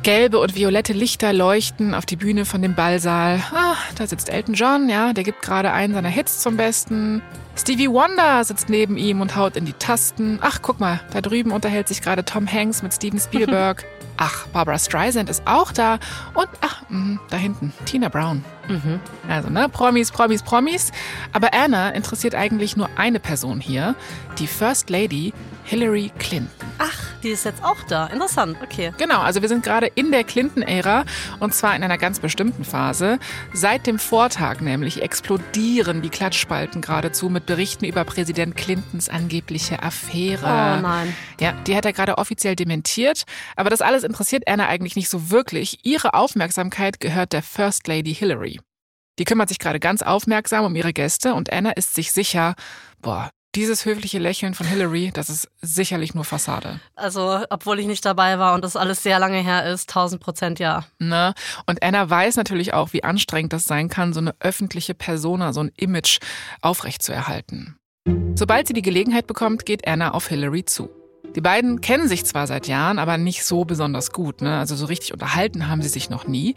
Gelbe 0.02 0.40
und 0.40 0.56
violette 0.56 0.92
Lichter 0.92 1.32
leuchten 1.32 1.94
auf 1.94 2.06
die 2.06 2.16
Bühne 2.16 2.44
von 2.44 2.60
dem 2.60 2.74
Ballsaal. 2.74 3.40
Ah, 3.54 3.76
da 3.96 4.08
sitzt 4.08 4.28
Elton 4.28 4.54
John, 4.54 4.88
ja, 4.88 5.12
der 5.12 5.22
gibt 5.22 5.42
gerade 5.42 5.70
einen 5.70 5.94
seiner 5.94 6.08
Hits 6.08 6.40
zum 6.40 6.56
Besten. 6.56 7.22
Stevie 7.54 7.88
Wonder 7.88 8.42
sitzt 8.42 8.68
neben 8.68 8.96
ihm 8.96 9.20
und 9.20 9.36
haut 9.36 9.54
in 9.54 9.64
die 9.64 9.74
Tasten. 9.74 10.40
Ach, 10.40 10.58
guck 10.60 10.80
mal, 10.80 10.98
da 11.12 11.20
drüben 11.20 11.52
unterhält 11.52 11.86
sich 11.86 12.02
gerade 12.02 12.24
Tom 12.24 12.50
Hanks 12.50 12.82
mit 12.82 12.92
Steven 12.92 13.20
Spielberg. 13.20 13.84
Ach, 14.22 14.46
Barbara 14.48 14.78
Streisand 14.78 15.30
ist 15.30 15.42
auch 15.46 15.72
da. 15.72 15.94
Und 16.34 16.46
ach, 16.60 16.82
mh, 16.90 17.18
da 17.30 17.38
hinten, 17.38 17.72
Tina 17.86 18.10
Brown. 18.10 18.44
Also, 19.28 19.48
ne, 19.48 19.66
Promis, 19.70 20.12
Promis, 20.12 20.42
Promis. 20.42 20.92
Aber 21.32 21.54
Anna 21.54 21.88
interessiert 21.88 22.34
eigentlich 22.34 22.76
nur 22.76 22.90
eine 22.96 23.18
Person 23.18 23.60
hier, 23.60 23.94
die 24.38 24.46
First 24.46 24.90
Lady 24.90 25.32
Hillary 25.64 26.12
Clinton. 26.18 26.50
Ach, 26.78 26.98
die 27.22 27.30
ist 27.30 27.44
jetzt 27.44 27.62
auch 27.64 27.82
da. 27.88 28.06
Interessant, 28.06 28.56
okay. 28.62 28.92
Genau, 28.98 29.20
also 29.20 29.42
wir 29.42 29.48
sind 29.48 29.62
gerade 29.62 29.86
in 29.86 30.10
der 30.10 30.24
Clinton-Ära 30.24 31.04
und 31.38 31.54
zwar 31.54 31.76
in 31.76 31.82
einer 31.82 31.98
ganz 31.98 32.20
bestimmten 32.20 32.64
Phase. 32.64 33.18
Seit 33.52 33.86
dem 33.86 33.98
Vortag 33.98 34.60
nämlich 34.60 35.02
explodieren 35.02 36.02
die 36.02 36.10
Klatschspalten 36.10 36.80
geradezu 36.80 37.28
mit 37.28 37.46
Berichten 37.46 37.84
über 37.84 38.04
Präsident 38.04 38.56
Clintons 38.56 39.08
angebliche 39.08 39.82
Affäre. 39.82 40.44
Oh 40.44 40.82
nein. 40.82 41.14
Ja, 41.40 41.52
die 41.66 41.76
hat 41.76 41.84
er 41.84 41.92
gerade 41.92 42.18
offiziell 42.18 42.56
dementiert, 42.56 43.24
aber 43.56 43.70
das 43.70 43.80
alles 43.80 44.04
interessiert 44.04 44.44
Anna 44.46 44.66
eigentlich 44.66 44.96
nicht 44.96 45.08
so 45.08 45.30
wirklich. 45.30 45.84
Ihre 45.84 46.14
Aufmerksamkeit 46.14 47.00
gehört 47.00 47.32
der 47.32 47.42
First 47.42 47.86
Lady 47.86 48.14
Hillary. 48.14 48.60
Die 49.18 49.24
kümmert 49.24 49.48
sich 49.48 49.58
gerade 49.58 49.80
ganz 49.80 50.02
aufmerksam 50.02 50.64
um 50.64 50.74
ihre 50.74 50.92
Gäste 50.92 51.34
und 51.34 51.52
Anna 51.52 51.72
ist 51.72 51.94
sich 51.94 52.12
sicher, 52.12 52.54
boah, 53.02 53.30
dieses 53.54 53.84
höfliche 53.84 54.18
Lächeln 54.18 54.54
von 54.54 54.66
Hillary, 54.66 55.10
das 55.12 55.28
ist 55.28 55.48
sicherlich 55.60 56.14
nur 56.14 56.24
Fassade. 56.24 56.80
Also, 56.94 57.44
obwohl 57.50 57.80
ich 57.80 57.86
nicht 57.86 58.04
dabei 58.04 58.38
war 58.38 58.54
und 58.54 58.64
das 58.64 58.76
alles 58.76 59.02
sehr 59.02 59.18
lange 59.18 59.38
her 59.38 59.66
ist, 59.66 59.90
1000 59.90 60.20
Prozent 60.20 60.58
ja. 60.58 60.84
Ne? 60.98 61.34
Und 61.66 61.82
Anna 61.82 62.08
weiß 62.08 62.36
natürlich 62.36 62.74
auch, 62.74 62.92
wie 62.92 63.02
anstrengend 63.02 63.52
das 63.52 63.64
sein 63.64 63.88
kann, 63.88 64.12
so 64.12 64.20
eine 64.20 64.34
öffentliche 64.40 64.94
Persona, 64.94 65.52
so 65.52 65.60
ein 65.60 65.72
Image 65.76 66.18
aufrechtzuerhalten. 66.62 67.76
Sobald 68.34 68.68
sie 68.68 68.72
die 68.72 68.82
Gelegenheit 68.82 69.26
bekommt, 69.26 69.66
geht 69.66 69.86
Anna 69.86 70.12
auf 70.12 70.28
Hillary 70.28 70.64
zu. 70.64 70.88
Die 71.36 71.40
beiden 71.40 71.80
kennen 71.80 72.08
sich 72.08 72.24
zwar 72.24 72.46
seit 72.46 72.66
Jahren, 72.66 72.98
aber 72.98 73.16
nicht 73.18 73.44
so 73.44 73.64
besonders 73.64 74.12
gut. 74.12 74.42
Ne? 74.42 74.58
Also 74.58 74.74
so 74.74 74.86
richtig 74.86 75.12
unterhalten 75.12 75.68
haben 75.68 75.82
sie 75.82 75.88
sich 75.88 76.10
noch 76.10 76.26
nie. 76.26 76.54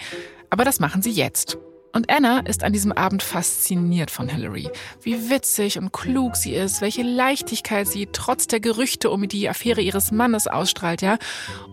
Aber 0.50 0.64
das 0.64 0.80
machen 0.80 1.02
sie 1.02 1.12
jetzt. 1.12 1.58
Und 1.94 2.10
Anna 2.10 2.40
ist 2.40 2.64
an 2.64 2.74
diesem 2.74 2.92
Abend 2.92 3.22
fasziniert 3.22 4.10
von 4.10 4.28
Hillary. 4.28 4.70
Wie 5.02 5.30
witzig 5.30 5.78
und 5.78 5.94
klug 5.94 6.36
sie 6.36 6.56
ist, 6.56 6.82
welche 6.82 7.04
Leichtigkeit 7.04 7.88
sie 7.88 8.08
trotz 8.12 8.48
der 8.48 8.60
Gerüchte 8.60 9.12
um 9.12 9.28
die 9.28 9.48
Affäre 9.48 9.80
ihres 9.80 10.12
Mannes 10.12 10.48
ausstrahlt, 10.48 11.04
ja. 11.04 11.20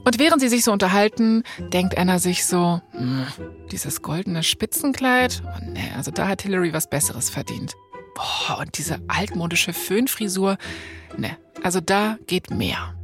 Und 0.04 0.18
während 0.18 0.42
sie 0.42 0.50
sich 0.50 0.62
so 0.62 0.73
unterhalten, 0.73 1.42
denkt 1.73 1.97
Anna 1.97 2.18
sich 2.18 2.45
so, 2.45 2.83
hm, 2.90 3.26
dieses 3.73 4.02
goldene 4.02 4.42
Spitzenkleid, 4.42 5.42
oh 5.47 5.64
nee, 5.73 5.90
also 5.97 6.11
da 6.11 6.28
hat 6.28 6.42
Hillary 6.42 6.75
was 6.75 6.90
Besseres 6.90 7.30
verdient. 7.30 7.75
Boah, 8.14 8.59
und 8.59 8.76
diese 8.76 9.00
altmodische 9.09 9.73
Föhnfrisur, 9.73 10.59
ne, 11.16 11.38
also 11.62 11.80
da 11.80 12.18
geht 12.26 12.50
mehr. 12.50 12.95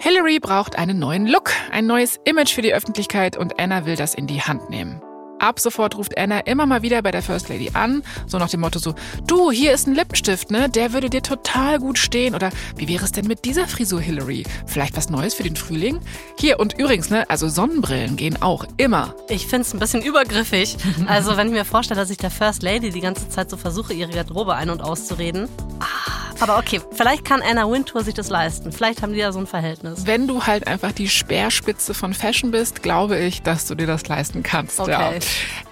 Hillary 0.00 0.40
braucht 0.40 0.76
einen 0.76 0.98
neuen 0.98 1.28
Look, 1.28 1.52
ein 1.70 1.86
neues 1.86 2.18
Image 2.24 2.52
für 2.52 2.62
die 2.62 2.74
Öffentlichkeit 2.74 3.36
und 3.36 3.60
Anna 3.60 3.86
will 3.86 3.94
das 3.94 4.14
in 4.14 4.26
die 4.26 4.42
Hand 4.42 4.68
nehmen. 4.68 5.00
Ab 5.38 5.60
sofort 5.60 5.96
ruft 5.96 6.16
Anna 6.16 6.40
immer 6.40 6.66
mal 6.66 6.82
wieder 6.82 7.02
bei 7.02 7.10
der 7.10 7.22
First 7.22 7.48
Lady 7.48 7.70
an, 7.74 8.02
so 8.26 8.38
nach 8.38 8.48
dem 8.48 8.60
Motto 8.60 8.78
so, 8.78 8.94
du, 9.26 9.50
hier 9.50 9.72
ist 9.72 9.86
ein 9.86 9.94
Lippenstift, 9.94 10.50
ne? 10.50 10.68
Der 10.68 10.92
würde 10.92 11.10
dir 11.10 11.22
total 11.22 11.78
gut 11.78 11.98
stehen. 11.98 12.34
Oder 12.34 12.50
wie 12.76 12.88
wäre 12.88 13.04
es 13.04 13.12
denn 13.12 13.26
mit 13.26 13.44
dieser 13.44 13.66
Frisur, 13.66 14.00
Hillary? 14.00 14.44
Vielleicht 14.66 14.96
was 14.96 15.10
Neues 15.10 15.34
für 15.34 15.42
den 15.42 15.56
Frühling? 15.56 16.00
Hier, 16.38 16.60
und 16.60 16.78
übrigens, 16.78 17.10
ne, 17.10 17.28
also 17.28 17.48
Sonnenbrillen 17.48 18.16
gehen 18.16 18.40
auch 18.42 18.64
immer. 18.76 19.14
Ich 19.28 19.46
finde 19.46 19.62
es 19.62 19.74
ein 19.74 19.80
bisschen 19.80 20.02
übergriffig. 20.02 20.76
Also, 21.06 21.36
wenn 21.36 21.48
ich 21.48 21.52
mir 21.52 21.64
vorstelle, 21.64 22.00
dass 22.00 22.10
ich 22.10 22.16
der 22.16 22.30
First 22.30 22.62
Lady 22.62 22.90
die 22.90 23.00
ganze 23.00 23.28
Zeit 23.28 23.50
so 23.50 23.56
versuche, 23.56 23.92
ihre 23.92 24.10
Garderobe 24.10 24.54
ein- 24.54 24.70
und 24.70 24.80
auszureden. 24.80 25.48
Ah, 25.80 26.13
aber 26.40 26.58
okay, 26.58 26.80
vielleicht 26.92 27.24
kann 27.24 27.42
Anna 27.42 27.70
Wintour 27.70 28.02
sich 28.02 28.14
das 28.14 28.28
leisten. 28.28 28.72
Vielleicht 28.72 29.02
haben 29.02 29.12
die 29.12 29.18
ja 29.18 29.32
so 29.32 29.38
ein 29.38 29.46
Verhältnis. 29.46 30.06
Wenn 30.06 30.26
du 30.26 30.46
halt 30.46 30.66
einfach 30.66 30.92
die 30.92 31.08
Speerspitze 31.08 31.94
von 31.94 32.14
Fashion 32.14 32.50
bist, 32.50 32.82
glaube 32.82 33.18
ich, 33.18 33.42
dass 33.42 33.66
du 33.66 33.74
dir 33.74 33.86
das 33.86 34.06
leisten 34.08 34.42
kannst. 34.42 34.80
Okay. 34.80 34.90
Ja. 34.90 35.12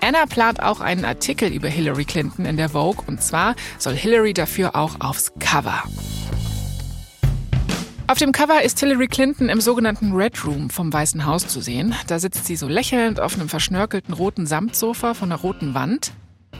Anna 0.00 0.26
plant 0.26 0.62
auch 0.62 0.80
einen 0.80 1.04
Artikel 1.04 1.52
über 1.52 1.68
Hillary 1.68 2.04
Clinton 2.04 2.44
in 2.44 2.56
der 2.56 2.70
Vogue 2.70 3.04
und 3.06 3.22
zwar 3.22 3.54
soll 3.78 3.94
Hillary 3.94 4.34
dafür 4.34 4.76
auch 4.76 5.00
aufs 5.00 5.32
Cover. 5.38 5.82
Auf 8.12 8.18
dem 8.18 8.32
Cover 8.32 8.62
ist 8.62 8.78
Hillary 8.80 9.08
Clinton 9.08 9.48
im 9.48 9.60
sogenannten 9.60 10.12
Red 10.12 10.44
Room 10.44 10.68
vom 10.68 10.92
Weißen 10.92 11.24
Haus 11.24 11.48
zu 11.48 11.62
sehen. 11.62 11.94
Da 12.08 12.18
sitzt 12.18 12.44
sie 12.44 12.56
so 12.56 12.68
lächelnd 12.68 13.20
auf 13.20 13.34
einem 13.34 13.48
verschnörkelten 13.48 14.12
roten 14.12 14.46
Samtsofa 14.46 15.14
von 15.14 15.32
einer 15.32 15.40
roten 15.40 15.72
Wand. 15.72 16.12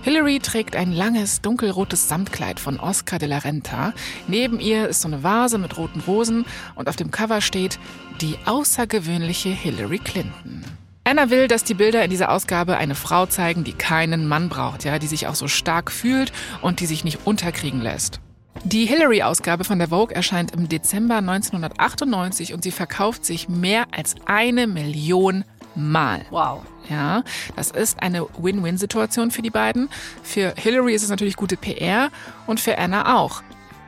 Hillary 0.03 0.41
trägt 0.41 0.75
ein 0.75 0.91
langes, 0.91 1.43
dunkelrotes 1.43 2.09
Samtkleid 2.09 2.59
von 2.59 2.81
Oscar 2.81 3.21
de 3.21 3.29
la 3.29 3.39
Renta. 3.39 3.93
Neben 4.27 4.59
ihr 4.59 4.89
ist 4.89 5.03
so 5.03 5.09
eine 5.09 5.23
Vase 5.23 5.59
mit 5.59 5.79
roten 5.79 6.01
Rosen 6.01 6.45
und 6.75 6.89
auf 6.89 6.97
dem 6.97 7.13
Cover 7.13 7.41
steht 7.41 7.79
die 8.21 8.37
außergewöhnliche 8.45 9.51
Hillary 9.51 9.99
Clinton. 9.99 10.65
Anna 11.05 11.31
will, 11.31 11.47
dass 11.47 11.63
die 11.63 11.75
Bilder 11.75 12.05
in 12.05 12.11
dieser 12.11 12.33
Ausgabe 12.33 12.79
eine 12.79 12.97
Frau 12.97 13.27
zeigen, 13.27 13.63
die 13.63 13.75
keinen 13.75 14.27
Mann 14.27 14.49
braucht, 14.49 14.85
ja, 14.85 14.99
die 14.99 15.07
sich 15.07 15.29
auch 15.29 15.37
so 15.37 15.47
stark 15.47 15.93
fühlt 15.93 16.33
und 16.63 16.81
die 16.81 16.87
sich 16.87 17.05
nicht 17.05 17.25
unterkriegen 17.25 17.81
lässt. 17.81 18.21
Die 18.65 18.87
Hillary-Ausgabe 18.87 19.63
von 19.63 19.79
der 19.79 19.89
Vogue 19.89 20.15
erscheint 20.15 20.53
im 20.53 20.69
Dezember 20.69 21.19
1998 21.19 22.55
und 22.55 22.65
sie 22.65 22.73
verkauft 22.73 23.25
sich 23.25 23.49
mehr 23.49 23.87
als 23.93 24.17
eine 24.27 24.67
Million 24.67 25.45
Mal. 25.75 26.27
Wow. 26.31 26.63
Ja, 26.89 27.23
das 27.57 27.71
ist 27.71 28.03
eine 28.03 28.27
Win-Win-Situation 28.39 29.31
für 29.31 29.43
die 29.43 29.51
beiden. 29.51 29.89
Für 30.23 30.55
Hillary 30.57 30.95
ist 30.95 31.03
es 31.03 31.11
natürlich 31.11 31.37
gute 31.37 31.57
PR 31.57 32.11
und 32.47 32.61
für 32.61 32.79
Anna 32.79 33.17
auch. 33.17 33.43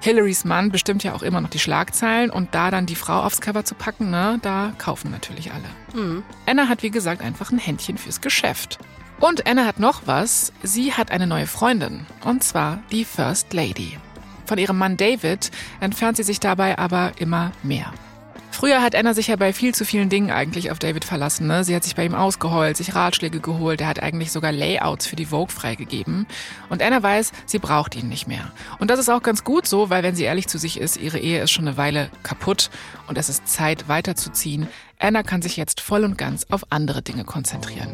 Hillarys 0.05 0.45
Mann 0.45 0.71
bestimmt 0.71 1.03
ja 1.03 1.15
auch 1.15 1.23
immer 1.23 1.41
noch 1.41 1.49
die 1.49 1.59
Schlagzeilen 1.59 2.29
und 2.29 2.55
da 2.55 2.71
dann 2.71 2.85
die 2.85 2.95
Frau 2.95 3.23
aufs 3.23 3.41
Cover 3.41 3.65
zu 3.65 3.75
packen, 3.75 4.11
ne, 4.11 4.39
da 4.43 4.75
kaufen 4.77 5.11
natürlich 5.11 5.51
alle. 5.51 5.65
Mhm. 5.95 6.23
Anna 6.45 6.69
hat 6.69 6.83
wie 6.83 6.91
gesagt 6.91 7.23
einfach 7.23 7.51
ein 7.51 7.59
Händchen 7.59 7.97
fürs 7.97 8.21
Geschäft. 8.21 8.79
Und 9.19 9.47
Anna 9.47 9.65
hat 9.65 9.81
noch 9.81 10.03
was. 10.05 10.53
Sie 10.63 10.93
hat 10.93 11.11
eine 11.11 11.27
neue 11.27 11.47
Freundin. 11.47 12.05
Und 12.23 12.45
zwar 12.45 12.83
die 12.93 13.07
First 13.07 13.55
Lady. 13.55 13.97
Von 14.45 14.59
ihrem 14.59 14.77
Mann 14.77 14.99
David 14.99 15.51
entfernt 15.81 16.19
sie 16.19 16.23
sich 16.23 16.39
dabei 16.39 16.79
aber 16.79 17.13
immer 17.17 17.53
mehr. 17.63 17.91
Früher 18.55 18.83
hat 18.83 18.95
Anna 18.95 19.15
sich 19.15 19.27
ja 19.27 19.35
bei 19.35 19.53
viel 19.53 19.75
zu 19.75 19.85
vielen 19.85 20.09
Dingen 20.09 20.31
eigentlich 20.31 20.71
auf 20.71 20.79
David 20.79 21.05
verlassen. 21.05 21.49
Ne? 21.49 21.65
Sie 21.65 21.75
hat 21.75 21.83
sich 21.83 21.97
bei 21.97 22.05
ihm 22.05 22.15
ausgeheult, 22.15 22.77
sich 22.77 22.95
Ratschläge 22.95 23.41
geholt. 23.41 23.81
Er 23.81 23.89
hat 23.89 24.01
eigentlich 24.01 24.31
sogar 24.31 24.53
Layouts 24.53 25.09
für 25.09 25.17
die 25.17 25.27
Vogue 25.27 25.53
freigegeben. 25.53 26.25
Und 26.69 26.81
Anna 26.81 27.03
weiß, 27.03 27.33
sie 27.47 27.59
braucht 27.59 27.97
ihn 27.97 28.09
nicht 28.09 28.29
mehr. 28.29 28.53
Und 28.79 28.93
das 28.93 29.01
ist 29.01 29.09
auch 29.09 29.25
ganz 29.25 29.43
gut 29.43 29.67
so, 29.67 29.91
weil 29.91 30.05
wenn 30.05 30.15
sie 30.15 30.23
ehrlich 30.23 30.47
zu 30.47 30.59
sich 30.59 30.79
ist, 30.79 30.97
ihre 30.97 31.19
Ehe 31.19 31.43
ist 31.43 31.51
schon 31.51 31.67
eine 31.67 31.77
Weile 31.77 32.11
kaputt 32.23 32.71
und 33.09 33.19
es 33.19 33.29
ist 33.29 33.49
Zeit 33.49 33.89
weiterzuziehen. 33.89 34.69
Anna 35.01 35.25
kann 35.25 35.43
sich 35.43 35.57
jetzt 35.57 35.81
voll 35.81 36.05
und 36.05 36.17
ganz 36.17 36.47
auf 36.49 36.63
andere 36.71 37.03
Dinge 37.03 37.25
konzentrieren. 37.25 37.93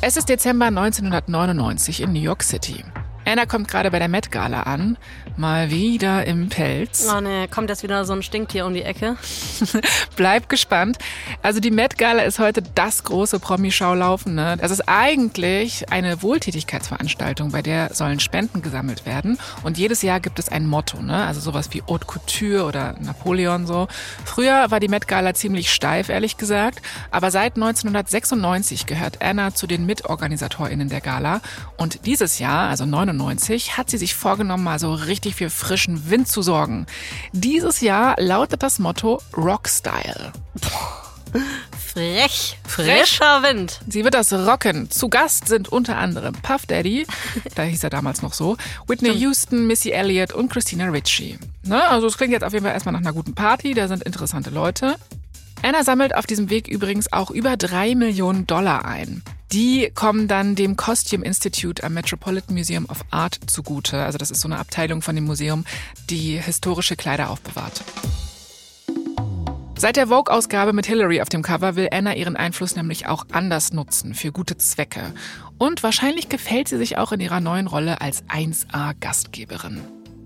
Es 0.00 0.16
ist 0.16 0.28
Dezember 0.28 0.66
1999 0.66 2.00
in 2.00 2.12
New 2.12 2.20
York 2.20 2.42
City. 2.42 2.84
Anna 3.26 3.46
kommt 3.46 3.68
gerade 3.68 3.90
bei 3.90 3.98
der 3.98 4.08
Met 4.08 4.30
Gala 4.30 4.64
an, 4.64 4.98
mal 5.38 5.70
wieder 5.70 6.26
im 6.26 6.50
Pelz. 6.50 7.08
Oh 7.10 7.20
ne, 7.20 7.48
kommt 7.48 7.70
jetzt 7.70 7.82
wieder 7.82 8.04
so 8.04 8.12
ein 8.12 8.22
Stinktier 8.22 8.66
um 8.66 8.74
die 8.74 8.82
Ecke. 8.82 9.16
Bleib 10.16 10.50
gespannt. 10.50 10.98
Also 11.42 11.58
die 11.58 11.70
Met 11.70 11.96
Gala 11.96 12.22
ist 12.22 12.38
heute 12.38 12.62
das 12.62 13.02
große 13.02 13.40
Promi-Schaulaufen. 13.40 14.34
Ne? 14.34 14.58
Das 14.60 14.70
ist 14.70 14.82
eigentlich 14.88 15.90
eine 15.90 16.22
Wohltätigkeitsveranstaltung, 16.22 17.50
bei 17.50 17.62
der 17.62 17.94
sollen 17.94 18.20
Spenden 18.20 18.60
gesammelt 18.60 19.06
werden. 19.06 19.38
Und 19.62 19.78
jedes 19.78 20.02
Jahr 20.02 20.20
gibt 20.20 20.38
es 20.38 20.50
ein 20.50 20.66
Motto, 20.66 21.00
ne? 21.00 21.24
also 21.24 21.40
sowas 21.40 21.70
wie 21.72 21.82
Haute 21.88 22.06
Couture 22.06 22.64
oder 22.64 22.94
Napoleon 23.00 23.66
so. 23.66 23.88
Früher 24.26 24.70
war 24.70 24.80
die 24.80 24.88
Met 24.88 25.08
Gala 25.08 25.32
ziemlich 25.32 25.72
steif, 25.72 26.10
ehrlich 26.10 26.36
gesagt. 26.36 26.82
Aber 27.10 27.30
seit 27.30 27.54
1996 27.54 28.84
gehört 28.84 29.22
Anna 29.22 29.54
zu 29.54 29.66
den 29.66 29.86
MitorganisatorInnen 29.86 30.90
der 30.90 31.00
Gala. 31.00 31.40
Und 31.78 32.04
dieses 32.04 32.38
Jahr, 32.38 32.68
also 32.68 32.84
99, 32.84 33.13
1999 33.14 33.76
hat 33.76 33.90
sie 33.90 33.98
sich 33.98 34.14
vorgenommen, 34.14 34.64
mal 34.64 34.78
so 34.78 34.92
richtig 34.92 35.36
für 35.36 35.50
frischen 35.50 36.10
Wind 36.10 36.28
zu 36.28 36.42
sorgen. 36.42 36.86
Dieses 37.32 37.80
Jahr 37.80 38.16
lautet 38.18 38.62
das 38.62 38.78
Motto 38.78 39.20
Rockstyle. 39.36 40.32
Frech, 41.78 42.58
frischer 42.66 43.42
Wind. 43.42 43.80
Sie 43.88 44.04
wird 44.04 44.14
das 44.14 44.32
rocken. 44.32 44.90
Zu 44.90 45.08
Gast 45.08 45.48
sind 45.48 45.68
unter 45.68 45.96
anderem 45.96 46.34
Puff 46.34 46.66
Daddy, 46.66 47.06
da 47.54 47.62
hieß 47.62 47.84
er 47.84 47.90
damals 47.90 48.22
noch 48.22 48.32
so, 48.32 48.56
Whitney 48.86 49.12
Houston, 49.12 49.66
Missy 49.66 49.90
Elliott 49.90 50.32
und 50.32 50.50
Christina 50.50 50.86
Ritchie. 50.86 51.38
Ne? 51.64 51.82
Also 51.88 52.06
es 52.06 52.16
klingt 52.16 52.32
jetzt 52.32 52.44
auf 52.44 52.52
jeden 52.52 52.64
Fall 52.64 52.74
erstmal 52.74 52.92
nach 52.92 53.00
einer 53.00 53.12
guten 53.12 53.34
Party, 53.34 53.74
da 53.74 53.88
sind 53.88 54.02
interessante 54.02 54.50
Leute. 54.50 54.96
Anna 55.62 55.82
sammelt 55.82 56.14
auf 56.14 56.26
diesem 56.26 56.50
Weg 56.50 56.68
übrigens 56.68 57.12
auch 57.12 57.30
über 57.30 57.56
drei 57.56 57.94
Millionen 57.94 58.46
Dollar 58.46 58.84
ein. 58.84 59.22
Die 59.54 59.88
kommen 59.94 60.26
dann 60.26 60.56
dem 60.56 60.74
Costume 60.74 61.24
Institute 61.24 61.84
am 61.84 61.94
Metropolitan 61.94 62.56
Museum 62.56 62.86
of 62.86 63.04
Art 63.12 63.38
zugute. 63.46 64.02
Also 64.02 64.18
das 64.18 64.32
ist 64.32 64.40
so 64.40 64.48
eine 64.48 64.58
Abteilung 64.58 65.00
von 65.00 65.14
dem 65.14 65.26
Museum, 65.26 65.64
die 66.10 66.40
historische 66.40 66.96
Kleider 66.96 67.30
aufbewahrt. 67.30 67.84
Seit 69.76 69.94
der 69.94 70.08
Vogue-Ausgabe 70.08 70.72
mit 70.72 70.86
Hillary 70.86 71.20
auf 71.20 71.28
dem 71.28 71.42
Cover 71.42 71.76
will 71.76 71.88
Anna 71.92 72.16
ihren 72.16 72.34
Einfluss 72.34 72.74
nämlich 72.74 73.06
auch 73.06 73.26
anders 73.30 73.72
nutzen, 73.72 74.14
für 74.14 74.32
gute 74.32 74.58
Zwecke. 74.58 75.14
Und 75.56 75.84
wahrscheinlich 75.84 76.28
gefällt 76.28 76.66
sie 76.66 76.78
sich 76.78 76.98
auch 76.98 77.12
in 77.12 77.20
ihrer 77.20 77.38
neuen 77.38 77.68
Rolle 77.68 78.00
als 78.00 78.24
1A-Gastgeberin. 78.24 79.82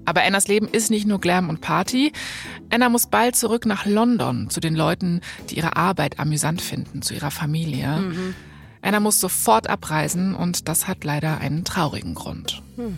Aber 0.07 0.23
Annas 0.23 0.49
Leben 0.49 0.69
ist 0.69 0.91
nicht 0.91 1.07
nur 1.07 1.21
Glam 1.21 1.51
und 1.51 1.61
Party. 1.61 2.13
Anna 2.71 2.89
muss 2.89 3.09
bald 3.09 3.37
zurück 3.37 3.67
nach 3.67 3.85
London 3.85 4.49
zu 4.49 4.61
den 4.61 4.75
Leuten, 4.75 5.21
die 5.51 5.59
ihre 5.59 5.77
Arbeit 5.77 6.19
amüsant 6.19 6.63
finden, 6.63 7.03
zu 7.03 7.13
ihrer 7.13 7.31
Familie. 7.31 7.89
Mhm. 7.89 8.35
Anna 8.83 9.01
muss 9.01 9.21
sofort 9.21 9.69
abreisen 9.69 10.35
und 10.35 10.69
das 10.69 10.87
hat 10.87 11.05
leider 11.05 11.39
einen 11.39 11.65
traurigen 11.65 12.15
Grund. 12.15 12.63
Hm. 12.77 12.97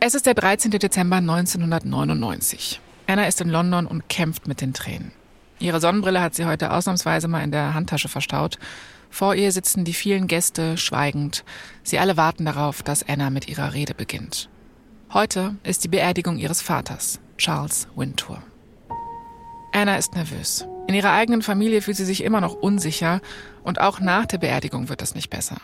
Es 0.00 0.14
ist 0.14 0.26
der 0.26 0.34
13. 0.34 0.72
Dezember 0.72 1.16
1999. 1.16 2.80
Anna 3.06 3.26
ist 3.26 3.40
in 3.40 3.48
London 3.48 3.86
und 3.86 4.08
kämpft 4.08 4.48
mit 4.48 4.60
den 4.60 4.74
Tränen. 4.74 5.12
Ihre 5.60 5.80
Sonnenbrille 5.80 6.20
hat 6.20 6.34
sie 6.34 6.44
heute 6.44 6.72
ausnahmsweise 6.72 7.28
mal 7.28 7.42
in 7.42 7.52
der 7.52 7.74
Handtasche 7.74 8.08
verstaut. 8.08 8.58
Vor 9.10 9.34
ihr 9.34 9.52
sitzen 9.52 9.84
die 9.84 9.94
vielen 9.94 10.26
Gäste 10.26 10.76
schweigend. 10.76 11.44
Sie 11.84 11.98
alle 11.98 12.16
warten 12.16 12.44
darauf, 12.44 12.82
dass 12.82 13.08
Anna 13.08 13.30
mit 13.30 13.48
ihrer 13.48 13.72
Rede 13.72 13.94
beginnt. 13.94 14.48
Heute 15.12 15.54
ist 15.62 15.84
die 15.84 15.88
Beerdigung 15.88 16.36
ihres 16.38 16.60
Vaters, 16.60 17.20
Charles 17.36 17.88
Wintour. 17.96 18.42
Anna 19.72 19.96
ist 19.96 20.14
nervös. 20.14 20.66
In 20.86 20.94
ihrer 20.94 21.12
eigenen 21.12 21.42
Familie 21.42 21.82
fühlt 21.82 21.96
sie 21.96 22.04
sich 22.04 22.22
immer 22.22 22.40
noch 22.40 22.54
unsicher 22.54 23.20
und 23.62 23.80
auch 23.80 24.00
nach 24.00 24.26
der 24.26 24.38
Beerdigung 24.38 24.88
wird 24.88 25.02
es 25.02 25.14
nicht 25.14 25.30
besser. 25.30 25.56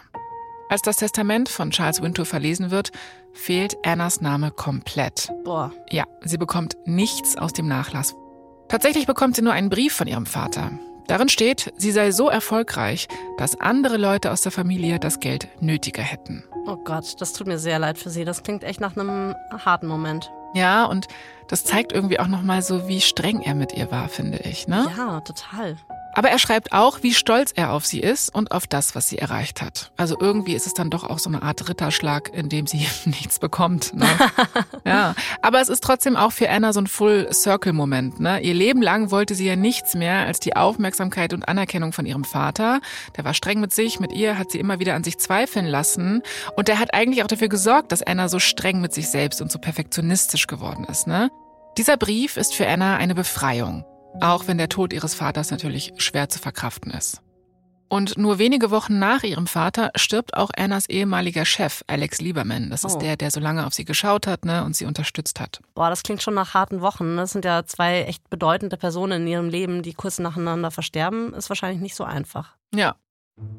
Als 0.69 0.83
das 0.83 0.97
Testament 0.97 1.49
von 1.49 1.71
Charles 1.71 2.01
Wintour 2.01 2.25
verlesen 2.25 2.71
wird, 2.71 2.93
fehlt 3.33 3.77
Annas 3.85 4.21
Name 4.21 4.51
komplett. 4.51 5.31
Boah. 5.45 5.73
Ja, 5.91 6.05
sie 6.23 6.39
bekommt 6.39 6.77
nichts 6.87 7.37
aus 7.37 7.53
dem 7.53 7.67
Nachlass. 7.67 8.15
Tatsächlich 8.69 9.07
bekommt 9.07 9.37
sie 9.37 9.43
nur 9.43 9.53
einen 9.53 9.69
Brief 9.69 9.95
von 9.95 10.07
ihrem 10.07 10.27
Vater. 10.27 10.71
Darin 11.09 11.29
steht, 11.29 11.73
sie 11.77 11.91
sei 11.91 12.13
so 12.13 12.29
erfolgreich, 12.29 13.09
dass 13.37 13.59
andere 13.61 13.97
Leute 13.97 14.31
aus 14.31 14.43
der 14.43 14.53
Familie 14.53 15.01
das 15.01 15.19
Geld 15.19 15.49
nötiger 15.61 16.03
hätten. 16.03 16.45
Oh 16.67 16.77
Gott, 16.77 17.21
das 17.21 17.33
tut 17.33 17.49
mir 17.49 17.59
sehr 17.59 17.81
leid 17.81 17.99
für 17.99 18.11
sie. 18.11 18.25
Das 18.25 18.45
klingt 18.45 18.63
echt 18.63 18.81
nach 18.81 18.97
einem 18.97 19.35
harten 19.65 19.89
Moment. 19.89 20.31
Ja, 20.55 20.85
und 20.85 21.09
das 21.49 21.65
zeigt 21.65 21.93
irgendwie 21.93 22.19
auch 22.19 22.27
nochmal 22.27 22.63
so, 22.63 22.89
wie 22.89 23.01
streng 23.01 23.41
er 23.41 23.55
mit 23.55 23.73
ihr 23.73 23.91
war, 23.91 24.09
finde 24.09 24.39
ich, 24.39 24.69
ne? 24.69 24.91
Ja, 24.97 25.21
total. 25.21 25.77
Aber 26.15 26.31
er 26.31 26.39
schreibt 26.39 26.73
auch, 26.73 27.03
wie 27.03 27.15
stolz 27.15 27.53
er 27.55 27.73
auf 27.73 27.87
sie 27.87 28.01
ist 28.01 28.35
und 28.35 28.53
auf 28.53 28.67
das, 28.67 28.95
was 28.95 29.09
sie 29.09 29.19
erreicht 29.19 29.63
hat. 29.63 29.93
Also 29.97 30.17
irgendwie 30.21 30.55
ist 30.55 30.67
es 30.67 30.75
dann 30.75 30.91
doch 30.91 31.05
auch 31.05 31.19
so 31.19 31.31
eine 31.31 31.43
Art 31.43 31.69
Ritterschlag, 31.69 32.33
in 32.35 32.49
dem 32.49 32.67
sie 32.67 32.87
nichts 33.05 33.39
bekommt. 33.39 33.95
Ne? 33.95 34.07
ja, 34.85 35.15
aber 35.43 35.61
es 35.61 35.69
ist 35.69 35.83
trotzdem 35.83 36.17
auch 36.17 36.33
für 36.33 36.51
Anna 36.51 36.73
so 36.73 36.81
ein 36.81 36.87
Full-Circle-Moment. 36.87 38.21
Ne? 38.21 38.41
Ihr 38.41 38.55
Leben 38.55 38.83
lang 38.83 39.11
wollte 39.11 39.35
sie 39.35 39.47
ja 39.47 39.57
nichts 39.57 39.95
mehr 39.95 40.27
als 40.27 40.41
die 40.41 40.57
Aufmerksamkeit 40.57 41.33
und 41.33 41.49
Anerkennung 41.49 41.93
von 41.93 42.07
ihrem 42.07 42.25
Vater. 42.25 42.81
Der 43.17 43.25
war 43.25 43.35
streng 43.35 43.61
mit 43.61 43.73
sich, 43.73 44.01
mit 44.01 44.13
ihr 44.13 44.39
hat 44.39 44.51
sie 44.51 44.59
immer 44.59 44.79
wieder 44.79 44.95
an 44.95 45.05
sich 45.05 45.19
zweifeln 45.19 45.67
lassen. 45.67 46.23
Und 46.57 46.69
der 46.69 46.79
hat 46.79 46.95
eigentlich 46.95 47.23
auch 47.23 47.29
dafür 47.29 47.49
gesorgt, 47.49 47.93
dass 47.93 48.03
Anna 48.03 48.29
so 48.29 48.39
streng 48.39 48.81
mit 48.81 48.93
sich 48.93 49.09
selbst 49.09 49.41
und 49.41 49.53
so 49.53 49.59
perfektionistisch 49.59 50.47
geworden 50.47 50.85
ist. 50.85 51.07
Ne? 51.07 51.31
Dieser 51.79 51.97
Brief 51.97 52.37
ist 52.37 52.55
für 52.55 52.67
Anna 52.67 52.97
eine 52.97 53.15
Befreiung. 53.15 53.85
Auch 54.21 54.47
wenn 54.49 54.59
der 54.59 54.69
Tod 54.69 54.93
ihres 54.93 55.15
Vaters 55.15 55.51
natürlich 55.51 55.93
schwer 55.99 56.29
zu 56.29 56.39
verkraften 56.39 56.91
ist. 56.93 57.23
Und 57.89 58.17
nur 58.17 58.39
wenige 58.39 58.71
Wochen 58.71 59.01
nach 59.01 59.25
ihrem 59.25 59.49
Vater 59.49 59.91
stirbt 59.97 60.35
auch 60.37 60.51
Annas 60.57 60.89
ehemaliger 60.89 61.45
Chef, 61.45 61.83
Alex 61.89 62.21
Lieberman. 62.21 62.71
Das 62.71 62.85
ist 62.85 62.97
Oh. 62.97 62.99
der, 63.01 63.17
der 63.17 63.33
so 63.33 63.41
lange 63.41 63.67
auf 63.67 63.75
sie 63.75 63.85
geschaut 63.85 64.29
hat 64.29 64.45
ne, 64.45 64.63
und 64.65 64.77
sie 64.77 64.85
unterstützt 64.85 65.41
hat. 65.41 65.61
Boah, 65.75 65.91
das 65.91 66.05
klingt 66.05 66.23
schon 66.23 66.35
nach 66.35 66.55
harten 66.55 66.83
Wochen. 66.83 67.17
Das 67.17 67.33
sind 67.33 67.45
ja 67.45 67.65
zwei 67.65 68.03
echt 68.03 68.31
bedeutende 68.31 68.77
Personen 68.77 69.23
in 69.23 69.27
ihrem 69.29 69.49
Leben, 69.49 69.83
die 69.83 69.93
kurz 69.93 70.21
nacheinander 70.21 70.71
versterben. 70.71 71.35
Ist 71.35 71.49
wahrscheinlich 71.49 71.81
nicht 71.81 71.97
so 71.97 72.05
einfach. 72.05 72.55
Ja. 72.73 72.95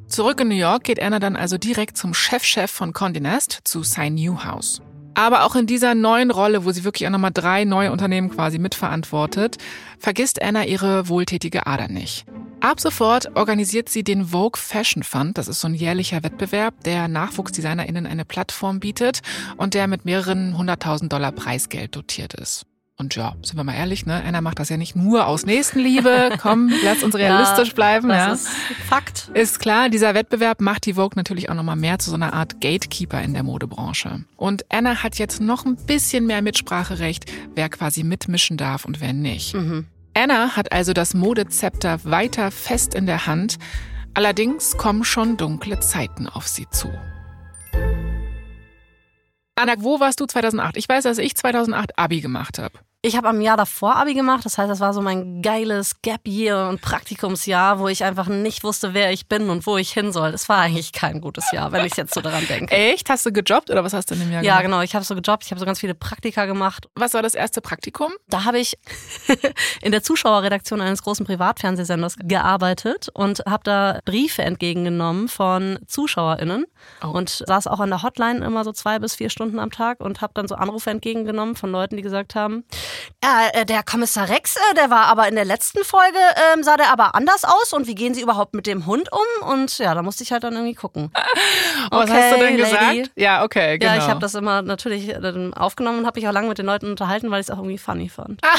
Zurück 0.08 0.39
in 0.39 0.48
New 0.48 0.55
York 0.55 0.86
geht 0.86 1.01
Anna 1.01 1.20
dann 1.20 1.36
also 1.36 1.58
direkt 1.58 1.98
zum 1.98 2.13
Chefchef 2.13 2.72
von 2.72 2.93
Condé 2.93 3.20
Nast, 3.20 3.60
zu 3.65 3.84
Cy 3.84 4.10
Newhouse. 4.10 4.81
Aber 5.13 5.44
auch 5.44 5.56
in 5.56 5.68
dieser 5.68 5.94
neuen 5.94 6.32
Rolle, 6.32 6.65
wo 6.65 6.72
sie 6.72 6.84
wirklich 6.84 7.08
auch 7.08 7.12
nochmal 7.12 7.32
drei 7.34 7.65
neue 7.65 7.91
Unternehmen 7.91 8.30
quasi 8.30 8.60
mitverantwortet, 8.60 9.58
vergisst 10.00 10.41
Anna 10.41 10.65
ihre 10.65 11.10
wohltätige 11.10 11.68
Ader 11.68 11.88
nicht. 11.88 12.25
Ab 12.62 12.80
sofort 12.80 13.36
organisiert 13.36 13.89
sie 13.89 14.03
den 14.03 14.27
Vogue 14.27 14.60
Fashion 14.60 15.03
Fund. 15.03 15.38
Das 15.38 15.48
ist 15.48 15.62
so 15.62 15.68
ein 15.68 15.74
jährlicher 15.74 16.24
Wettbewerb, 16.24 16.84
der 16.84 17.08
NachwuchsdesignerInnen 17.08 18.06
eine 18.06 18.24
Plattform 18.24 18.80
bietet 18.80 19.22
und 19.58 19.74
der 19.74 19.88
mit 19.88 20.06
mehreren 20.06 20.58
hunderttausend 20.58 21.12
Dollar 21.12 21.32
Preisgeld 21.32 21.96
dotiert 21.96 22.36
ist. 22.36 22.65
Und 23.01 23.15
ja, 23.15 23.34
sind 23.41 23.58
wir 23.58 23.63
mal 23.63 23.74
ehrlich, 23.74 24.05
ne? 24.05 24.24
Anna 24.24 24.41
macht 24.41 24.60
das 24.60 24.70
ja 24.70 24.77
nicht 24.77 24.96
nur 24.96 25.25
aus 25.25 25.43
Nächstenliebe. 25.43 26.34
Komm, 26.39 26.72
lass 26.84 27.01
uns 27.01 27.15
realistisch 27.15 27.70
Ja, 27.70 27.74
bleiben. 27.74 28.10
Das 28.10 28.17
ja. 28.17 28.34
ist 28.34 28.48
Fakt. 28.88 29.31
Ist 29.34 29.60
klar, 29.60 29.89
dieser 29.89 30.13
Wettbewerb 30.13 30.62
macht 30.62 30.86
die 30.86 30.93
Vogue 30.93 31.15
natürlich 31.15 31.50
auch 31.50 31.55
nochmal 31.55 31.77
mehr 31.77 31.98
zu 31.98 32.12
so 32.12 32.15
einer 32.15 32.34
Art 32.34 32.62
Gatekeeper 32.62 33.20
in 33.24 33.34
der 33.34 33.41
Modebranche. 33.41 34.24
Und 34.38 34.65
Anna 34.72 35.01
hat 35.01 35.17
jetzt 35.17 35.41
noch 35.41 35.65
ein 35.65 35.77
bisschen 35.77 36.27
mehr 36.27 36.43
Mitspracherecht, 36.43 37.25
wer 37.55 37.70
quasi 37.70 38.03
mitmischen 38.03 38.55
darf 38.55 38.86
und 38.86 39.01
wer 39.01 39.13
nicht. 39.13 39.55
Anna 40.13 40.55
hat 40.55 40.72
also 40.72 40.93
das 40.93 41.15
Modezepter 41.15 42.01
weiter 42.03 42.51
fest 42.51 42.93
in 42.93 43.08
der 43.08 43.25
Hand. 43.25 43.58
Allerdings 44.13 44.77
kommen 44.77 45.03
schon 45.03 45.38
dunkle 45.38 45.79
Zeiten 45.79 46.27
auf 46.27 46.48
sie 46.48 46.70
zu. 46.70 46.91
Anna, 49.55 49.74
wo 49.79 50.00
warst 50.00 50.20
du 50.20 50.27
2008? 50.27 50.77
Ich 50.77 50.88
weiß, 50.88 51.05
dass 51.05 51.17
ich 51.17 51.36
2008 51.36 51.98
Abi 51.98 52.22
gemacht 52.22 52.60
habe. 52.60 52.77
Ich 53.03 53.17
habe 53.17 53.27
am 53.29 53.41
Jahr 53.41 53.58
davor 53.58 53.96
Abi 53.96 54.13
gemacht, 54.13 54.46
das 54.46 54.60
heißt, 54.60 54.70
das 54.70 54.79
war 54.79 54.93
so 54.93 55.01
mein 55.01 55.41
geiles 55.41 56.03
Gap 56.03 56.27
Year 56.27 56.70
und 56.70 56.81
Praktikumsjahr, 56.81 57.79
wo 57.79 57.88
ich 57.88 58.03
einfach 58.03 58.27
nicht 58.27 58.63
wusste, 58.63 58.93
wer 58.93 59.12
ich 59.12 59.27
bin 59.27 59.50
und 59.50 59.65
wo 59.65 59.77
ich 59.77 59.91
hin 59.91 60.12
soll. 60.12 60.29
Es 60.36 60.48
war 60.50 60.60
eigentlich 60.60 60.91
kein 60.91 61.20
gutes 61.20 61.51
Jahr, 61.51 61.72
wenn 61.72 61.84
ich 61.84 61.96
jetzt 61.96 62.13
so 62.13 62.22
daran 62.22 62.46
denke. 62.48 62.75
Echt? 62.75 63.10
Hast 63.10 63.25
du 63.25 63.31
gejobbt 63.31 63.72
oder 63.72 63.84
was 63.84 63.93
hast 63.93 64.12
du 64.12 64.13
in 64.13 64.20
dem 64.20 64.31
Jahr 64.31 64.43
Ja, 64.43 64.51
gemacht? 64.58 64.65
genau. 64.65 64.81
Ich 64.81 64.93
habe 64.93 65.03
so 65.03 65.15
gejobbt, 65.15 65.43
ich 65.46 65.50
habe 65.50 65.60
so 65.60 65.65
ganz 65.65 65.79
viele 65.79 65.96
Praktika 65.96 66.46
gemacht. 66.46 66.89
Was 66.93 67.15
war 67.15 67.24
das 67.24 67.34
erste 67.34 67.60
Praktikum? 67.60 68.12
Da 68.27 68.43
habe 68.43 68.60
ich 68.60 68.77
in 69.81 69.91
der 69.91 70.03
Zuschauerredaktion 70.03 70.79
eines 70.79 71.01
großen 71.01 71.25
Privatfernsehsenders 71.25 72.17
gearbeitet 72.24 73.10
und 73.15 73.39
habe 73.48 73.63
da 73.63 74.00
Briefe 74.05 74.43
entgegengenommen 74.43 75.27
von 75.27 75.79
ZuschauerInnen 75.88 76.65
Oh. 77.03 77.10
und 77.10 77.29
saß 77.29 77.67
auch 77.67 77.79
an 77.79 77.89
der 77.91 78.01
Hotline 78.01 78.43
immer 78.43 78.63
so 78.63 78.72
zwei 78.72 78.98
bis 78.98 79.13
vier 79.15 79.29
Stunden 79.29 79.60
am 79.60 79.70
Tag 79.70 80.00
und 80.01 80.20
habe 80.22 80.34
dann 80.34 80.48
so 80.48 80.55
Anrufe 80.55 80.89
entgegengenommen 80.89 81.55
von 81.55 81.72
Leuten, 81.72 81.96
die 81.96 82.01
gesagt 82.01 82.34
haben, 82.34 82.63
ja, 82.74 82.90
äh, 83.21 83.65
der 83.65 83.83
Kommissar 83.83 84.29
Rex, 84.29 84.55
äh, 84.55 84.75
der 84.75 84.89
war 84.89 85.05
aber 85.05 85.27
in 85.27 85.36
der 85.36 85.45
letzten 85.45 85.83
Folge, 85.83 86.17
ähm, 86.53 86.63
sah 86.63 86.77
der 86.77 86.91
aber 86.91 87.15
anders 87.15 87.43
aus 87.43 87.74
und 87.74 87.88
wie 87.88 87.95
gehen 87.95 88.13
Sie 88.13 88.21
überhaupt 88.21 88.53
mit 88.53 88.67
dem 88.67 88.86
Hund 88.86 89.10
um? 89.12 89.50
Und 89.50 89.77
ja, 89.77 89.93
da 89.93 90.01
musste 90.01 90.24
ich 90.24 90.31
halt 90.31 90.43
dann 90.43 90.53
irgendwie 90.53 90.75
gucken. 90.75 91.12
Oh, 91.91 91.98
was 91.98 92.10
hast 92.10 92.33
du 92.33 92.38
denn 92.38 92.53
Okay, 92.53 92.57
gesagt? 92.57 92.83
Lady. 92.83 93.10
Ja, 93.15 93.43
okay, 93.43 93.77
genau. 93.77 93.93
Ja, 93.93 93.98
ich 93.98 94.07
habe 94.07 94.19
das 94.19 94.36
immer 94.36 94.62
natürlich 94.62 95.10
äh, 95.10 95.51
aufgenommen 95.55 96.00
und 96.00 96.05
habe 96.05 96.19
mich 96.19 96.27
auch 96.27 96.33
lange 96.33 96.48
mit 96.48 96.57
den 96.57 96.65
Leuten 96.65 96.88
unterhalten, 96.88 97.31
weil 97.31 97.41
ich 97.41 97.48
es 97.48 97.51
auch 97.51 97.57
irgendwie 97.57 97.77
funny 97.77 98.10
fand. 98.10 98.41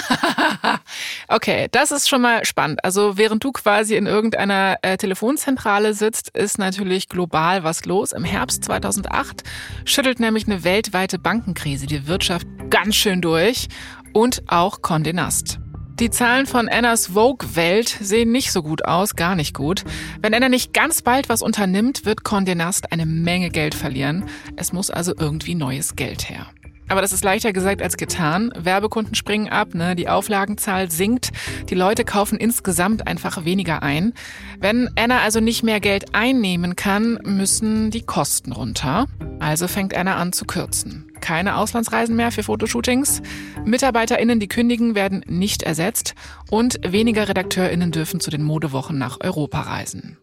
Okay, 1.28 1.68
das 1.70 1.92
ist 1.92 2.08
schon 2.08 2.20
mal 2.20 2.44
spannend. 2.44 2.84
Also 2.84 3.16
während 3.16 3.42
du 3.42 3.52
quasi 3.52 3.96
in 3.96 4.06
irgendeiner 4.06 4.76
äh, 4.82 4.96
Telefonzentrale 4.96 5.94
sitzt, 5.94 6.28
ist 6.30 6.58
natürlich 6.58 7.08
global 7.08 7.64
was 7.64 7.84
los. 7.84 8.12
Im 8.12 8.24
Herbst 8.24 8.64
2008 8.64 9.42
schüttelt 9.84 10.20
nämlich 10.20 10.46
eine 10.46 10.64
weltweite 10.64 11.18
Bankenkrise 11.18 11.86
die 11.86 12.06
Wirtschaft 12.06 12.46
ganz 12.70 12.96
schön 12.96 13.20
durch 13.20 13.68
und 14.12 14.42
auch 14.46 14.80
Condé 14.80 15.12
Nast. 15.12 15.58
Die 16.00 16.10
Zahlen 16.10 16.46
von 16.46 16.68
Annas 16.68 17.08
Vogue-Welt 17.08 17.88
sehen 18.00 18.32
nicht 18.32 18.50
so 18.50 18.62
gut 18.62 18.84
aus, 18.84 19.14
gar 19.14 19.36
nicht 19.36 19.54
gut. 19.54 19.84
Wenn 20.20 20.34
Anna 20.34 20.48
nicht 20.48 20.72
ganz 20.72 21.02
bald 21.02 21.28
was 21.28 21.42
unternimmt, 21.42 22.04
wird 22.04 22.22
Condé 22.22 22.54
Nast 22.54 22.92
eine 22.92 23.06
Menge 23.06 23.50
Geld 23.50 23.74
verlieren. 23.74 24.24
Es 24.56 24.72
muss 24.72 24.90
also 24.90 25.14
irgendwie 25.16 25.54
neues 25.54 25.94
Geld 25.94 26.28
her. 26.28 26.46
Aber 26.92 27.00
das 27.00 27.14
ist 27.14 27.24
leichter 27.24 27.54
gesagt 27.54 27.80
als 27.80 27.96
getan. 27.96 28.52
Werbekunden 28.54 29.14
springen 29.14 29.48
ab, 29.48 29.74
ne? 29.74 29.96
die 29.96 30.10
Auflagenzahl 30.10 30.90
sinkt, 30.90 31.30
die 31.70 31.74
Leute 31.74 32.04
kaufen 32.04 32.36
insgesamt 32.36 33.06
einfach 33.06 33.46
weniger 33.46 33.82
ein. 33.82 34.12
Wenn 34.60 34.90
Anna 34.94 35.20
also 35.20 35.40
nicht 35.40 35.62
mehr 35.62 35.80
Geld 35.80 36.14
einnehmen 36.14 36.76
kann, 36.76 37.18
müssen 37.24 37.90
die 37.90 38.02
Kosten 38.02 38.52
runter. 38.52 39.06
Also 39.40 39.68
fängt 39.68 39.96
Anna 39.96 40.16
an 40.16 40.34
zu 40.34 40.44
kürzen. 40.44 41.10
Keine 41.22 41.56
Auslandsreisen 41.56 42.14
mehr 42.14 42.30
für 42.30 42.42
Fotoshootings. 42.42 43.22
MitarbeiterInnen, 43.64 44.38
die 44.38 44.48
kündigen, 44.48 44.94
werden 44.94 45.24
nicht 45.26 45.62
ersetzt. 45.62 46.14
Und 46.50 46.78
weniger 46.86 47.26
RedakteurInnen 47.26 47.90
dürfen 47.90 48.20
zu 48.20 48.30
den 48.30 48.42
Modewochen 48.42 48.98
nach 48.98 49.16
Europa 49.22 49.62
reisen. 49.62 50.18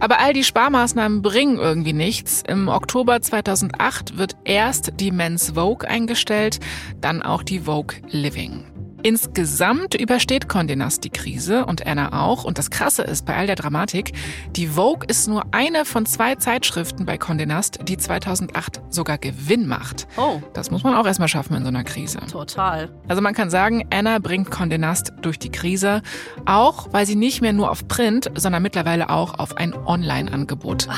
Aber 0.00 0.18
all 0.18 0.32
die 0.32 0.44
Sparmaßnahmen 0.44 1.22
bringen 1.22 1.58
irgendwie 1.58 1.92
nichts. 1.92 2.42
Im 2.48 2.68
Oktober 2.68 3.20
2008 3.20 4.18
wird 4.18 4.34
erst 4.44 4.92
die 4.98 5.12
Men's 5.12 5.52
Vogue 5.54 5.88
eingestellt, 5.88 6.58
dann 7.00 7.22
auch 7.22 7.42
die 7.42 7.60
Vogue 7.60 7.96
Living. 8.08 8.69
Insgesamt 9.02 9.94
übersteht 9.94 10.46
Condé 10.46 10.76
Nast 10.76 11.04
die 11.04 11.10
Krise 11.10 11.64
und 11.66 11.86
Anna 11.86 12.22
auch. 12.22 12.44
Und 12.44 12.58
das 12.58 12.70
Krasse 12.70 13.02
ist 13.02 13.26
bei 13.26 13.36
all 13.36 13.46
der 13.46 13.56
Dramatik, 13.56 14.12
die 14.56 14.66
Vogue 14.68 15.06
ist 15.08 15.28
nur 15.28 15.44
eine 15.52 15.84
von 15.84 16.06
zwei 16.06 16.34
Zeitschriften 16.36 17.06
bei 17.06 17.16
Condé 17.16 17.46
Nast, 17.46 17.78
die 17.82 17.96
2008 17.96 18.80
sogar 18.90 19.18
Gewinn 19.18 19.66
macht. 19.66 20.06
Oh, 20.16 20.40
Das 20.54 20.70
muss 20.70 20.84
man 20.84 20.94
auch 20.94 21.06
erstmal 21.06 21.28
schaffen 21.28 21.54
in 21.56 21.62
so 21.62 21.68
einer 21.68 21.84
Krise. 21.84 22.18
total. 22.30 22.90
Also 23.08 23.22
man 23.22 23.34
kann 23.34 23.50
sagen, 23.50 23.86
Anna 23.90 24.18
bringt 24.18 24.50
Condé 24.50 24.78
Nast 24.78 25.12
durch 25.22 25.38
die 25.38 25.50
Krise, 25.50 26.02
auch 26.46 26.88
weil 26.92 27.06
sie 27.06 27.16
nicht 27.16 27.40
mehr 27.40 27.52
nur 27.52 27.70
auf 27.70 27.86
Print, 27.88 28.30
sondern 28.36 28.62
mittlerweile 28.62 29.10
auch 29.10 29.38
auf 29.38 29.56
ein 29.56 29.74
Online-Angebot 29.74 30.82
setzt. 30.82 30.90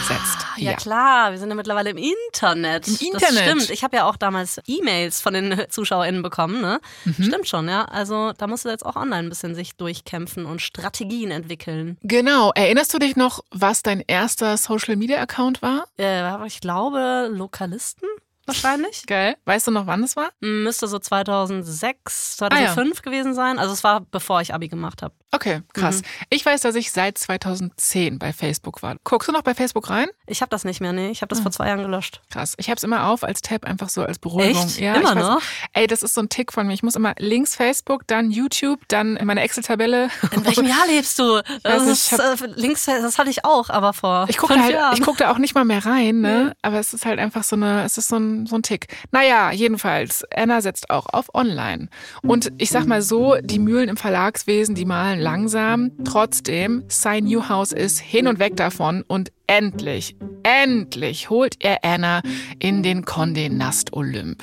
Ah, 0.43 0.59
Ja, 0.59 0.75
klar, 0.75 1.31
wir 1.33 1.39
sind 1.39 1.49
ja 1.49 1.55
mittlerweile 1.55 1.91
im 1.91 1.99
Internet. 1.99 2.87
Im 2.89 2.95
Das 2.95 3.23
Internet. 3.23 3.43
stimmt. 3.43 3.71
Ich 3.71 3.85
habe 3.85 3.97
ja 3.97 4.05
auch 4.05 4.17
damals 4.17 4.61
E-Mails 4.67 5.21
von 5.21 5.35
den 5.35 5.63
ZuschauerInnen 5.69 6.23
bekommen, 6.23 6.61
ne? 6.61 6.81
Mhm. 7.05 7.23
Stimmt 7.23 7.49
schon, 7.49 7.69
ja. 7.69 7.87
Also 7.93 8.33
da 8.37 8.47
musst 8.47 8.65
du 8.65 8.69
jetzt 8.69 8.85
auch 8.85 8.97
online 8.97 9.27
ein 9.27 9.29
bisschen 9.29 9.55
sich 9.55 9.77
durchkämpfen 9.77 10.47
und 10.47 10.61
Strategien 10.61 11.31
entwickeln. 11.31 11.99
Genau. 12.03 12.53
Erinnerst 12.55 12.93
du 12.95 12.99
dich 12.99 13.17
noch, 13.17 13.45
was 13.51 13.83
dein 13.83 14.03
erster 14.07 14.57
Social-Media-Account 14.57 15.63
war? 15.63 15.85
Äh, 15.99 16.47
ich 16.47 16.61
glaube, 16.61 17.29
Lokalisten 17.31 18.09
wahrscheinlich. 18.47 19.05
Geil. 19.07 19.37
Weißt 19.45 19.67
du 19.67 19.71
noch, 19.71 19.87
wann 19.87 20.03
es 20.03 20.17
war? 20.17 20.31
Müsste 20.41 20.87
so 20.89 20.99
2006, 20.99 22.37
2005 22.39 23.03
gewesen 23.03 23.35
sein. 23.35 23.59
Also 23.59 23.73
es 23.73 23.85
war 23.85 24.01
bevor 24.01 24.41
ich 24.41 24.55
Abi 24.55 24.69
gemacht 24.69 25.03
habe. 25.03 25.15
Okay, 25.35 25.63
krass. 25.73 26.03
Ich 26.29 26.45
weiß, 26.45 26.61
dass 26.61 26.75
ich 26.75 26.93
seit 26.93 27.17
2010 27.17 28.19
bei 28.19 28.35
Facebook 28.35 28.83
war. 28.83 28.97
Guckst 29.03 29.29
du 29.29 29.33
noch 29.33 29.41
bei 29.41 29.55
Facebook 29.55 29.89
rein? 29.89 30.09
Ich 30.27 30.43
habe 30.43 30.51
das 30.51 30.65
nicht 30.65 30.83
mehr, 30.83 30.93
nee. 30.93 31.11
Ich 31.11 31.23
habe 31.23 31.29
das 31.29 31.39
Ah. 31.39 31.43
vor 31.43 31.53
zwei 31.53 31.69
Jahren 31.69 31.81
gelöscht. 31.81 32.21
Krass. 32.31 32.53
Ich 32.59 32.69
hab's 32.69 32.83
immer 32.83 33.07
auf 33.09 33.25
als 33.25 33.41
Tab, 33.41 33.65
einfach 33.65 33.89
so 33.89 34.03
als 34.03 34.19
Beruhigung. 34.19 34.63
Echt? 34.63 34.79
Ja, 34.79 34.95
Immer 34.95 35.15
noch? 35.15 35.41
Ey, 35.73 35.87
das 35.87 36.03
ist 36.03 36.13
so 36.15 36.21
ein 36.21 36.29
Tick 36.29 36.53
von 36.53 36.67
mir. 36.67 36.75
Ich 36.75 36.83
muss 36.83 36.97
immer 36.97 37.15
links 37.19 37.57
Facebook, 37.57 38.07
dann 38.07 38.31
YouTube, 38.31 38.81
dann 38.89 39.19
meine 39.25 39.41
Excel-Tabelle. 39.41 40.11
In 40.33 40.45
welchem 40.45 40.67
Jahr 40.67 40.87
lebst 40.87 41.19
du? 41.19 41.41
Das 41.63 41.85
nicht, 41.85 41.93
ist, 41.93 42.13
ich 42.13 42.19
äh, 42.43 42.47
links, 42.57 42.85
das 42.85 43.19
hatte 43.19 43.31
ich 43.31 43.45
auch, 43.45 43.71
aber 43.71 43.93
vor 43.93 44.27
Ich 44.29 44.37
gucke 44.37 44.61
halt, 44.61 44.73
Jahren. 44.75 44.99
ich 44.99 45.17
da 45.17 45.31
auch 45.31 45.39
nicht 45.39 45.55
mal 45.55 45.65
mehr 45.65 45.85
rein, 45.87 46.21
ne? 46.21 46.55
Aber 46.63 46.79
es 46.79 46.93
ist 46.93 47.07
halt 47.07 47.19
einfach 47.19 47.43
so 47.45 47.57
eine, 47.57 47.85
es 47.85 47.97
ist 47.99 48.09
so 48.09 48.17
ein, 48.17 48.32
so 48.47 48.57
ein 48.57 48.63
Tick. 48.63 48.87
Naja, 49.11 49.53
jedenfalls, 49.53 50.25
Anna 50.35 50.61
setzt 50.61 50.91
auch 50.91 51.07
auf 51.07 51.35
Online. 51.35 51.89
Und 52.23 52.53
ich 52.59 52.71
sag 52.71 52.87
mal 52.87 53.03
so, 53.03 53.37
die 53.43 53.59
Mühlen 53.59 53.89
im 53.89 53.97
Verlagswesen, 53.97 54.75
die 54.75 54.85
malen 54.85 55.21
langsam. 55.21 55.93
Trotzdem, 56.05 56.85
sein 56.89 57.25
Newhouse 57.25 57.73
ist 57.73 58.01
hin 58.01 58.27
und 58.27 58.39
weg 58.39 58.57
davon 58.57 59.03
und 59.07 59.33
endlich, 59.47 60.17
endlich 60.43 61.31
holt 61.31 61.57
er 61.61 61.85
Anna 61.85 62.23
in 62.59 62.83
den 62.83 63.05
Condé 63.05 63.51
Nast 63.51 63.93
Olymp. 63.93 64.43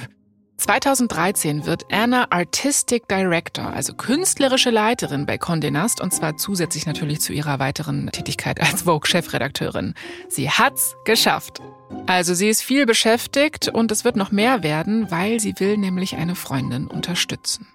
2013 0.60 1.65
wird 1.65 1.86
Anna 1.89 2.28
Artistic 2.32 3.08
Director, 3.08 3.71
also 3.71 3.93
künstlerische 3.93 4.69
Leiterin 4.69 5.25
bei 5.25 5.36
Condé 5.36 5.71
Nast 5.71 6.02
und 6.02 6.13
zwar 6.13 6.36
zusätzlich 6.38 6.86
natürlich 6.86 7.21
zu 7.21 7.32
ihrer 7.32 7.60
weiteren 7.60 8.10
Tätigkeit 8.12 8.60
als 8.60 8.82
Vogue-Chefredakteurin. 8.84 9.93
Sie 10.28 10.49
hat's 10.49 10.95
geschafft. 11.06 11.62
Also 12.10 12.34
sie 12.34 12.50
ist 12.50 12.63
viel 12.63 12.88
beschäftigt 12.88 13.67
und 13.67 13.91
es 13.91 14.04
wird 14.04 14.15
noch 14.15 14.32
mehr 14.32 14.63
werden, 14.63 15.12
weil 15.12 15.39
sie 15.39 15.54
will 15.60 15.78
nämlich 15.78 16.15
eine 16.15 16.34
Freundin 16.34 16.88
unterstützen. 16.88 17.67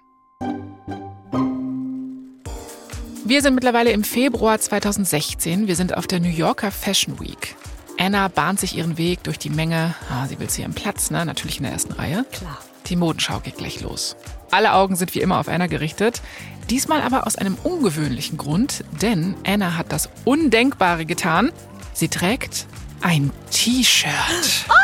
Wir 3.23 3.41
sind 3.41 3.55
mittlerweile 3.55 3.91
im 3.91 4.03
Februar 4.03 4.59
2016. 4.59 5.67
Wir 5.67 5.77
sind 5.77 5.95
auf 5.95 6.05
der 6.05 6.19
New 6.19 6.27
Yorker 6.27 6.71
Fashion 6.71 7.17
Week. 7.21 7.55
Anna 7.97 8.27
bahnt 8.27 8.59
sich 8.59 8.75
ihren 8.75 8.97
Weg 8.97 9.23
durch 9.23 9.39
die 9.39 9.49
Menge. 9.49 9.95
Ah, 10.09 10.27
sie 10.27 10.37
will 10.37 10.49
zu 10.49 10.59
ihrem 10.59 10.73
Platz, 10.73 11.11
ne? 11.11 11.25
Natürlich 11.25 11.59
in 11.59 11.63
der 11.63 11.71
ersten 11.71 11.93
Reihe. 11.93 12.25
Klar. 12.33 12.59
Die 12.87 12.97
Modenschau 12.97 13.39
geht 13.39 13.55
gleich 13.55 13.79
los. 13.79 14.17
Alle 14.51 14.73
Augen 14.73 14.97
sind 14.97 15.15
wie 15.15 15.21
immer 15.21 15.39
auf 15.39 15.47
Anna 15.47 15.67
gerichtet. 15.67 16.21
Diesmal 16.69 17.01
aber 17.01 17.25
aus 17.25 17.37
einem 17.37 17.55
ungewöhnlichen 17.63 18.37
Grund, 18.37 18.83
denn 19.01 19.35
Anna 19.47 19.77
hat 19.77 19.93
das 19.93 20.09
Undenkbare 20.25 21.05
getan. 21.05 21.53
Sie 21.93 22.09
trägt 22.09 22.67
ein 23.01 23.31
T-Shirt. 23.51 24.65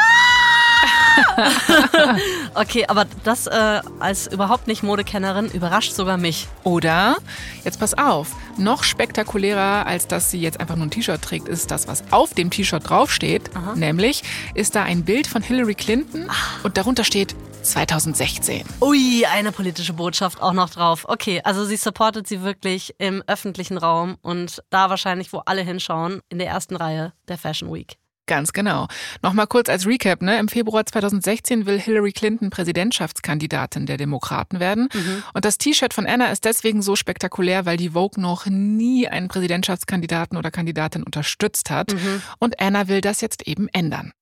Okay, 2.54 2.86
aber 2.88 3.06
das 3.24 3.47
äh, 3.47 3.82
als 4.00 4.28
überhaupt 4.28 4.67
nicht 4.67 4.84
Modekennerin 4.84 5.47
überrascht 5.47 5.93
sogar 5.93 6.17
mich. 6.17 6.47
Oder, 6.63 7.17
jetzt 7.63 7.80
pass 7.80 7.93
auf, 7.93 8.36
noch 8.58 8.84
spektakulärer, 8.84 9.86
als 9.86 10.08
dass 10.08 10.32
sie 10.32 10.41
jetzt 10.41 10.60
einfach 10.60 10.76
nur 10.76 10.88
ein 10.88 10.91
T-Shirt 10.91 11.21
trägt, 11.21 11.47
ist 11.47 11.71
das, 11.71 11.88
was 11.88 12.04
auf 12.12 12.34
dem 12.34 12.50
T-Shirt 12.50 12.89
draufsteht. 12.89 13.50
Nämlich 13.76 14.24
ist 14.54 14.76
da 14.76 14.84
ein 14.84 15.04
Bild 15.04 15.28
von 15.28 15.41
Hillary 15.41 15.76
Clinton 15.76 16.30
und 16.63 16.78
darunter 16.78 17.04
steht 17.04 17.36
2016. 17.63 18.63
Ui, 18.82 19.26
eine 19.32 19.52
politische 19.52 19.93
Botschaft 19.93 20.41
auch 20.41 20.54
noch 20.54 20.71
drauf. 20.71 21.06
Okay, 21.08 21.41
also 21.43 21.63
sie 21.63 21.78
supportet 21.78 22.28
sie 22.28 22.41
wirklich 22.41 22.95
im 22.97 23.24
öffentlichen 23.28 23.78
Raum 23.78 24.17
und 24.21 24.63
da 24.71 24.89
wahrscheinlich, 24.89 25.32
wo 25.32 25.39
alle 25.45 25.62
hinschauen, 25.62 26.21
in 26.30 26.39
der 26.39 26.47
ersten 26.47 26.76
Reihe 26.76 27.13
der 27.28 27.38
Fashion 27.38 27.71
Week. 27.71 28.01
Ganz 28.32 28.54
genau. 28.54 28.88
Nochmal 29.22 29.46
kurz 29.46 29.67
als 29.67 29.86
Recap, 29.86 30.22
ne? 30.22 30.39
Im 30.39 30.48
Februar 30.48 30.86
2016 30.86 31.65
will 31.65 31.78
Hillary 31.78 32.13
Clinton 32.13 32.50
Präsidentschaftskandidatin 32.50 33.88
der 33.88 33.98
Demokraten 33.98 34.62
werden. 34.62 34.88
Mhm. 34.94 35.24
Und 35.34 35.44
das 35.44 35.58
T-Shirt 35.58 35.94
von 35.94 36.06
Anna 36.06 36.28
ist 36.28 36.46
deswegen 36.46 36.82
so 36.82 36.96
spektakulär, 36.96 37.65
weil 37.65 37.76
die 37.76 37.89
Vogue 37.89 38.22
noch 38.22 38.46
nie 38.46 39.06
einen 39.06 39.28
Präsidentschaftskandidaten 39.28 40.38
oder 40.38 40.50
Kandidatin 40.50 41.04
unterstützt 41.04 41.70
hat. 41.70 41.94
Mhm. 41.94 42.22
Und 42.39 42.62
Anna 42.62 42.88
will 42.88 43.02
das 43.02 43.20
jetzt 43.20 43.46
eben 43.50 43.67
ändern. 43.74 44.13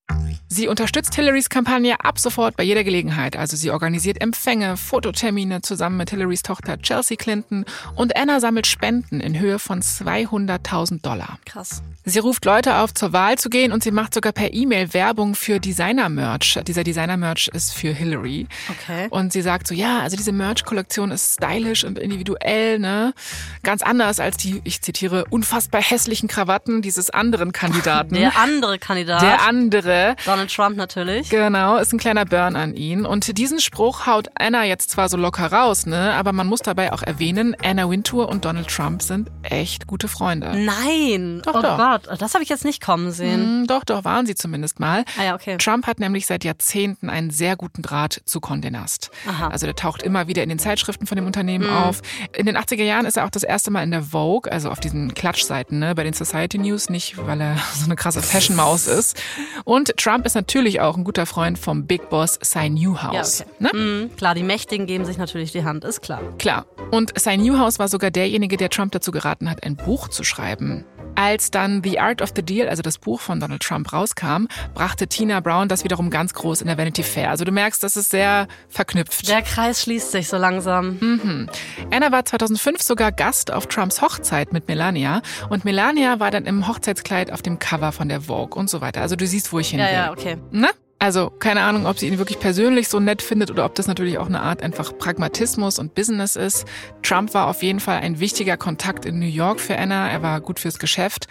Sie 0.48 0.68
unterstützt 0.68 1.14
Hillarys 1.14 1.50
Kampagne 1.50 2.04
ab 2.04 2.18
sofort 2.20 2.58
bei 2.58 2.64
jeder 2.64 2.84
Gelegenheit. 2.84 3.38
Also 3.38 3.56
sie 3.56 3.70
organisiert 3.70 4.20
Empfänge, 4.20 4.78
Fototermine 4.78 5.62
zusammen 5.62 5.98
mit 5.98 6.10
Hillarys 6.10 6.42
Tochter 6.42 6.80
Chelsea 6.82 7.16
Clinton 7.16 7.66
und 7.96 8.18
Anna 8.18 8.40
sammelt 8.40 8.66
Spenden 8.66 9.20
in 9.20 9.40
Höhe 9.40 9.60
von 9.60 9.82
200.000 9.82 11.02
Dollar. 11.02 11.38
Krass. 11.46 11.84
Sie 12.04 12.20
ruft 12.20 12.46
Leute 12.46 12.78
auf, 12.78 12.94
zur 12.94 13.14
Wahl 13.14 13.38
zu 13.38 13.50
gehen 13.50 13.72
und 13.72 13.84
sie 13.84 13.92
macht 14.00 14.14
sogar 14.14 14.32
per 14.32 14.54
E-Mail 14.54 14.94
Werbung 14.94 15.36
für 15.36 15.60
Designer-Merch. 15.60 16.62
Dieser 16.66 16.86
Designer-Merch 16.86 17.50
ist 17.50 17.74
für 17.74 17.92
Hillary. 17.92 18.48
Okay. 18.70 19.08
Und 19.10 19.34
sie 19.34 19.42
sagt 19.42 19.68
so, 19.68 19.76
ja, 19.76 20.00
also 20.00 20.16
diese 20.16 20.32
Merch-Kollektion 20.32 21.12
ist 21.12 21.34
stylish 21.34 21.84
und 21.84 22.00
individuell, 22.00 22.80
ne? 22.80 23.14
Ganz 23.62 23.82
anders 23.82 24.22
als 24.22 24.38
die, 24.38 24.62
ich 24.64 24.82
zitiere, 24.82 25.26
unfassbar 25.30 25.82
hässlichen 25.82 26.30
Krawatten 26.30 26.82
dieses 26.82 27.10
anderen 27.10 27.52
Kandidaten. 27.52 28.16
Der 28.16 28.38
andere 28.38 28.80
Kandidat. 28.80 29.22
Der 29.22 29.42
andere. 29.42 30.16
Donald 30.24 30.50
Trump 30.50 30.78
natürlich. 30.78 31.30
Genau, 31.30 31.76
ist 31.76 31.92
ein 31.92 32.00
kleiner 32.00 32.24
Burn 32.24 32.56
an 32.56 32.76
ihn. 32.76 33.06
Und 33.06 33.38
diesen 33.38 33.60
Spruch 33.60 34.08
haut 34.08 34.30
Anna 34.36 34.64
jetzt 34.64 34.92
zwar 34.92 35.10
so 35.10 35.18
locker 35.18 35.52
raus, 35.52 35.86
ne? 35.86 36.14
Aber 36.14 36.32
man 36.32 36.48
muss 36.48 36.62
dabei 36.62 36.94
auch 36.94 37.04
erwähnen, 37.04 37.54
Anna 37.62 37.90
Wintour 37.90 38.30
und 38.30 38.46
Donald 38.46 38.70
Trump 38.70 39.02
sind 39.02 39.30
echt 39.44 39.88
gute 39.88 40.08
Freunde. 40.08 40.54
Nein. 40.56 41.42
Doch, 41.44 41.56
oh 41.56 41.62
doch. 41.62 41.78
Gott, 41.78 42.22
das 42.22 42.34
habe 42.34 42.44
ich 42.46 42.50
jetzt 42.50 42.64
nicht 42.64 42.82
kommen 42.82 43.12
sehen. 43.12 43.64
Mm, 43.64 43.68
doch, 43.68 43.84
doch, 43.90 44.04
waren 44.06 44.26
sie 44.26 44.36
zumindest 44.36 44.80
mal. 44.80 45.04
Ah 45.20 45.24
ja, 45.24 45.36
okay. 45.36 45.58
Trump 45.58 45.88
hat 45.88 46.00
nämlich 46.00 46.26
seit 46.28 46.44
Jahrzehnten 46.44 47.10
einen 47.10 47.30
sehr 47.30 47.56
guten 47.56 47.82
Draht 47.82 48.22
zu 48.26 48.40
Condé 48.40 48.70
Nast. 48.72 49.12
Aha. 49.28 49.48
Also 49.50 49.66
der 49.66 49.76
taucht 49.76 50.02
immer 50.04 50.28
wieder 50.28 50.44
in 50.44 50.50
den 50.50 50.60
Zeitschriften 50.60 51.06
von 51.08 51.16
dem 51.16 51.26
Unternehmen 51.26 51.66
Mhm. 51.68 51.74
auf. 51.76 52.02
In 52.36 52.46
den 52.46 52.58
80er 52.58 52.84
Jahren 52.84 53.06
ist 53.06 53.18
er 53.18 53.26
auch 53.26 53.30
das 53.30 53.44
erste 53.44 53.72
Mal 53.72 53.84
in 53.84 53.92
der 53.92 54.04
Vogue, 54.04 54.52
also 54.52 54.70
auf 54.70 54.80
diesen 54.80 55.14
Klatschseiten, 55.14 55.80
ne, 55.80 55.96
bei 55.96 56.04
den 56.04 56.14
Society 56.14 56.58
News, 56.58 56.90
nicht 56.90 57.18
weil 57.26 57.40
er 57.42 57.58
so 57.76 57.86
eine 57.86 57.96
krasse 57.96 58.22
Fashion-Maus 58.22 58.88
ist. 58.88 59.22
Und 59.66 59.96
Trump 59.98 60.26
ist 60.26 60.36
natürlich 60.36 60.82
auch 60.82 60.98
ein 60.98 61.04
guter 61.04 61.26
Freund 61.26 61.58
vom 61.60 61.86
Big 61.86 62.10
Boss 62.10 62.40
Cy 62.44 62.70
Newhouse. 62.70 63.40
Ja, 63.40 63.46
okay. 63.68 63.78
ne? 63.78 63.80
Mhm, 64.08 64.16
klar, 64.16 64.36
die 64.36 64.44
Mächtigen 64.44 64.86
geben 64.88 65.06
sich 65.06 65.18
natürlich 65.18 65.52
die 65.52 65.64
Hand, 65.64 65.84
ist 65.84 66.02
klar. 66.02 66.22
Klar. 66.38 66.66
Und 66.92 67.18
Cy 67.20 67.38
Newhouse 67.38 67.80
war 67.80 67.88
sogar 67.88 68.12
derjenige, 68.12 68.58
der 68.58 68.70
Trump 68.70 68.92
dazu 68.92 69.12
geraten 69.12 69.50
hat, 69.50 69.64
ein 69.64 69.76
Buch 69.76 70.08
zu 70.10 70.24
schreiben. 70.24 70.86
Als 71.22 71.52
dann 71.52 71.84
The 71.84 72.00
Art 72.00 72.22
of 72.22 72.30
the 72.34 72.42
Deal, 72.42 72.70
also 72.70 72.82
das 72.82 72.98
Buch 72.98 73.20
von 73.20 73.42
Donald 73.42 73.62
Trump, 73.62 73.92
rauskam, 73.92 74.48
brachte 74.74 75.06
Tina 75.08 75.42
Brown 75.42 75.68
das 75.68 75.84
wiederum 75.84 76.10
ganz 76.12 76.34
groß 76.34 76.62
in 76.62 76.68
der 76.68 76.78
Vanity 76.78 77.04
Fair. 77.04 77.30
Also 77.30 77.44
du 77.44 77.52
merkst, 77.52 77.84
das 77.84 77.98
ist 77.98 78.10
sehr 78.10 78.48
verknüpft. 78.70 79.28
Der 79.28 79.42
Kreis 79.42 79.82
schließt 79.82 80.12
sich 80.14 80.30
so 80.30 80.38
langsam. 80.38 80.98
Mhm. 81.02 81.50
Anna 81.92 82.14
war 82.14 82.24
2005 82.24 82.82
sogar 82.82 83.12
Gast 83.12 83.52
auf 83.52 83.68
Trumps 83.68 84.02
Hochzeit 84.02 84.54
mit 84.54 84.70
Melania 84.70 85.22
und 85.50 85.66
Melania 85.66 86.22
war 86.22 86.32
dann 86.32 86.46
im 86.46 86.70
Hochzeitskleid 86.70 87.34
auf 87.34 87.42
dem 87.42 87.60
Cover 87.60 87.92
von 87.92 88.08
der 88.08 88.22
Vogue 88.22 88.58
und 88.58 88.70
so 88.70 88.80
weiter. 88.80 89.02
Also 89.02 89.18
du 89.18 89.28
siehst, 89.28 89.52
wo 89.52 89.60
ich 89.60 89.72
hin 89.72 89.80
Ja, 89.82 89.86
will. 89.88 89.94
ja, 89.94 90.12
okay. 90.14 90.38
Ne? 90.52 90.70
Also 91.02 91.30
keine 91.30 91.62
Ahnung, 91.62 91.86
ob 91.86 91.98
sie 91.98 92.08
ihn 92.08 92.18
wirklich 92.18 92.42
persönlich 92.42 92.90
so 92.90 93.00
nett 93.00 93.22
findet 93.22 93.50
oder 93.50 93.64
ob 93.64 93.74
das 93.74 93.88
natürlich 93.88 94.18
auch 94.18 94.28
eine 94.28 94.42
Art 94.42 94.62
einfach 94.62 94.98
Pragmatismus 94.98 95.80
und 95.80 95.96
Business 95.96 96.36
ist. 96.36 96.66
Trump 97.04 97.34
war 97.34 97.48
auf 97.48 97.64
jeden 97.64 97.80
Fall 97.80 98.00
ein 98.00 98.20
wichtiger 98.20 98.58
Kontakt 98.58 99.06
in 99.06 99.18
New 99.18 99.26
York 99.26 99.62
für 99.62 99.78
Anna. 99.78 100.10
Er 100.10 100.22
war 100.22 100.42
gut 100.42 100.60
fürs 100.60 100.78
Geschäft. 100.78 101.28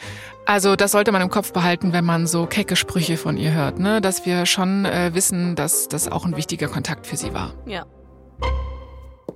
Also 0.47 0.75
das 0.75 0.93
sollte 0.93 1.13
man 1.13 1.21
im 1.21 1.29
Kopf 1.29 1.53
behalten, 1.53 1.93
wenn 1.93 2.07
man 2.07 2.27
so 2.27 2.47
kecke 2.47 2.77
Sprüche 2.77 3.19
von 3.19 3.37
ihr 3.37 3.53
hört, 3.53 3.79
ne? 3.79 4.01
Dass 4.01 4.25
wir 4.25 4.47
schon 4.47 4.87
äh, 4.87 5.11
wissen, 5.13 5.55
dass 5.55 5.89
das 5.89 6.11
auch 6.11 6.25
ein 6.25 6.37
wichtiger 6.37 6.69
Kontakt 6.69 7.07
für 7.07 7.19
sie 7.19 7.35
war. 7.35 7.53
Ja. 7.67 7.85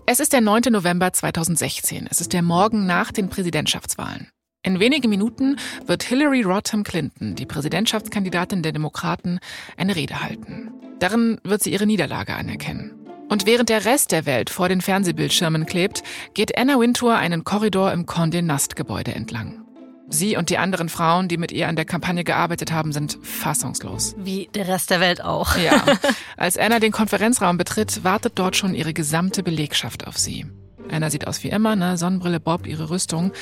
Es 0.07 0.19
ist 0.19 0.33
der 0.33 0.41
9. 0.41 0.63
November 0.71 1.13
2016. 1.13 2.09
Es 2.11 2.23
ist 2.23 2.33
der 2.33 2.43
Morgen 2.43 2.87
nach 2.87 3.13
den 3.13 3.29
Präsidentschaftswahlen. 3.29 4.29
In 4.65 4.79
wenigen 4.79 5.11
Minuten 5.11 5.57
wird 5.87 6.05
Hillary 6.05 6.43
Rodham 6.43 6.85
Clinton, 6.85 7.35
die 7.35 7.47
Präsidentschaftskandidatin 7.47 8.63
der 8.63 8.71
Demokraten, 8.71 9.41
eine 9.77 9.97
Rede 9.97 10.23
halten. 10.23 10.71
Darin 11.01 11.41
wird 11.43 11.65
sie 11.65 11.73
ihre 11.73 11.85
Niederlage 11.85 12.37
anerkennen. 12.37 12.93
Und 13.29 13.45
während 13.45 13.71
der 13.71 13.85
Rest 13.85 14.13
der 14.13 14.25
Welt 14.25 14.51
vor 14.51 14.69
den 14.69 14.81
Fernsehbildschirmen 14.81 15.67
klebt, 15.67 16.05
geht 16.35 16.57
Anna 16.57 16.79
Wintour 16.79 17.17
einen 17.17 17.43
Korridor 17.43 17.91
im 17.91 18.07
Condé 18.07 18.41
Nast 18.41 18.77
Gebäude 18.77 19.13
entlang. 19.17 19.65
Sie 20.09 20.37
und 20.37 20.49
die 20.49 20.59
anderen 20.59 20.89
Frauen, 20.89 21.27
die 21.27 21.39
mit 21.39 21.51
ihr 21.51 21.67
an 21.67 21.75
der 21.75 21.85
Kampagne 21.85 22.23
gearbeitet 22.23 22.71
haben, 22.71 22.93
sind 22.93 23.19
fassungslos. 23.21 24.15
Wie 24.19 24.49
der 24.55 24.69
Rest 24.69 24.91
der 24.91 25.01
Welt 25.01 25.25
auch. 25.25 25.57
Ja. 25.57 25.85
Als 26.37 26.57
Anna 26.57 26.79
den 26.79 26.93
Konferenzraum 26.93 27.59
betritt, 27.59 28.05
wartet 28.05 28.35
dort 28.37 28.55
schon 28.55 28.77
ihre 28.77 28.95
gesamte 28.95 29.43
Belegschaft 29.43 30.07
auf 30.07 30.19
sie. 30.19 30.47
Anna 30.91 31.11
sieht 31.11 31.27
aus 31.27 31.43
wie 31.45 31.51
immer, 31.51 31.77
ne? 31.77 31.97
Sonnenbrille, 31.97 32.41
Bob, 32.41 32.67
ihre 32.67 32.91
Rüstung. 32.91 33.33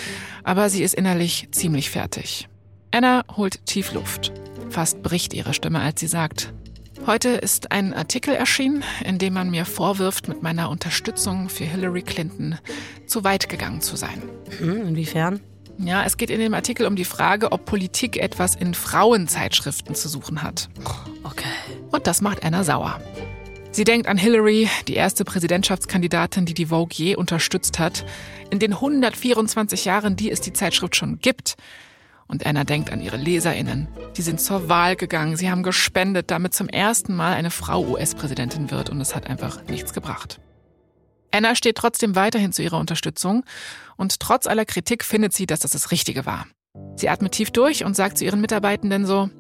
Aber 0.44 0.68
sie 0.70 0.83
ist 0.83 0.94
innerlich 0.94 1.48
ziemlich 1.53 1.90
fertig. 1.90 2.48
Anna 2.90 3.24
holt 3.37 3.66
tief 3.66 3.92
Luft. 3.92 4.33
Fast 4.68 5.03
bricht 5.03 5.35
ihre 5.35 5.55
Stimme, 5.55 5.81
als 5.81 6.00
sie 6.00 6.07
sagt, 6.07 6.53
Heute 7.07 7.31
ist 7.31 7.72
ein 7.72 7.94
Artikel 7.94 8.35
erschienen, 8.35 8.85
in 9.05 9.16
dem 9.16 9.33
man 9.33 9.50
mir 9.50 9.64
vorwirft, 9.64 10.29
mit 10.29 10.42
meiner 10.42 10.68
Unterstützung 10.68 11.48
für 11.48 11.64
Hillary 11.64 12.03
Clinton 12.03 12.59
zu 13.07 13.24
weit 13.24 13.48
gegangen 13.48 13.81
zu 13.81 13.96
sein. 13.96 14.22
Hm, 14.59 14.88
inwiefern? 14.88 15.40
Ja, 15.79 16.05
es 16.05 16.18
geht 16.18 16.29
in 16.29 16.40
dem 16.40 16.53
Artikel 16.53 16.87
um 16.87 16.96
die 16.96 17.07
Frage, 17.07 17.53
ob 17.53 17.64
Politik 17.64 18.18
etwas 18.18 18.55
in 18.55 18.74
Frauenzeitschriften 18.74 19.94
zu 19.94 20.11
suchen 20.11 20.42
hat. 20.42 20.68
Okay. 21.24 21.48
Und 21.90 22.07
das 22.07 22.20
macht 22.20 22.44
Anna 22.44 22.64
sauer. 22.64 23.00
Sie 23.72 23.85
denkt 23.85 24.09
an 24.09 24.16
Hillary, 24.16 24.68
die 24.88 24.94
erste 24.94 25.24
Präsidentschaftskandidatin, 25.24 26.44
die 26.44 26.54
die 26.54 26.66
Vogue 26.66 26.92
je 26.92 27.14
unterstützt 27.14 27.78
hat, 27.78 28.04
in 28.50 28.59
den 28.59 28.72
124 28.72 29.85
Jahren, 29.85 30.16
die 30.16 30.28
es 30.30 30.40
die 30.40 30.52
Zeitschrift 30.52 30.96
schon 30.96 31.20
gibt. 31.20 31.54
Und 32.26 32.44
Anna 32.44 32.64
denkt 32.64 32.90
an 32.90 33.00
ihre 33.00 33.16
Leserinnen. 33.16 33.87
Die 34.16 34.22
sind 34.22 34.40
zur 34.40 34.68
Wahl 34.68 34.96
gegangen, 34.96 35.37
sie 35.37 35.50
haben 35.50 35.62
gespendet, 35.62 36.33
damit 36.33 36.52
zum 36.52 36.68
ersten 36.68 37.14
Mal 37.14 37.35
eine 37.35 37.52
Frau 37.52 37.87
US-Präsidentin 37.87 38.72
wird 38.72 38.90
und 38.90 39.00
es 39.00 39.14
hat 39.14 39.30
einfach 39.30 39.62
nichts 39.68 39.92
gebracht. 39.94 40.40
Anna 41.30 41.54
steht 41.54 41.76
trotzdem 41.76 42.16
weiterhin 42.16 42.52
zu 42.52 42.62
ihrer 42.62 42.78
Unterstützung 42.78 43.44
und 43.96 44.18
trotz 44.18 44.48
aller 44.48 44.64
Kritik 44.64 45.04
findet 45.04 45.33
sie, 45.33 45.46
dass 45.46 45.61
das 45.61 45.70
das 45.70 45.92
Richtige 45.92 46.26
war. 46.26 46.48
Sie 46.96 47.09
atmet 47.09 47.33
tief 47.33 47.52
durch 47.52 47.85
und 47.85 47.94
sagt 47.94 48.18
zu 48.18 48.24
ihren 48.24 48.40
Mitarbeitenden 48.40 49.06
so, 49.06 49.30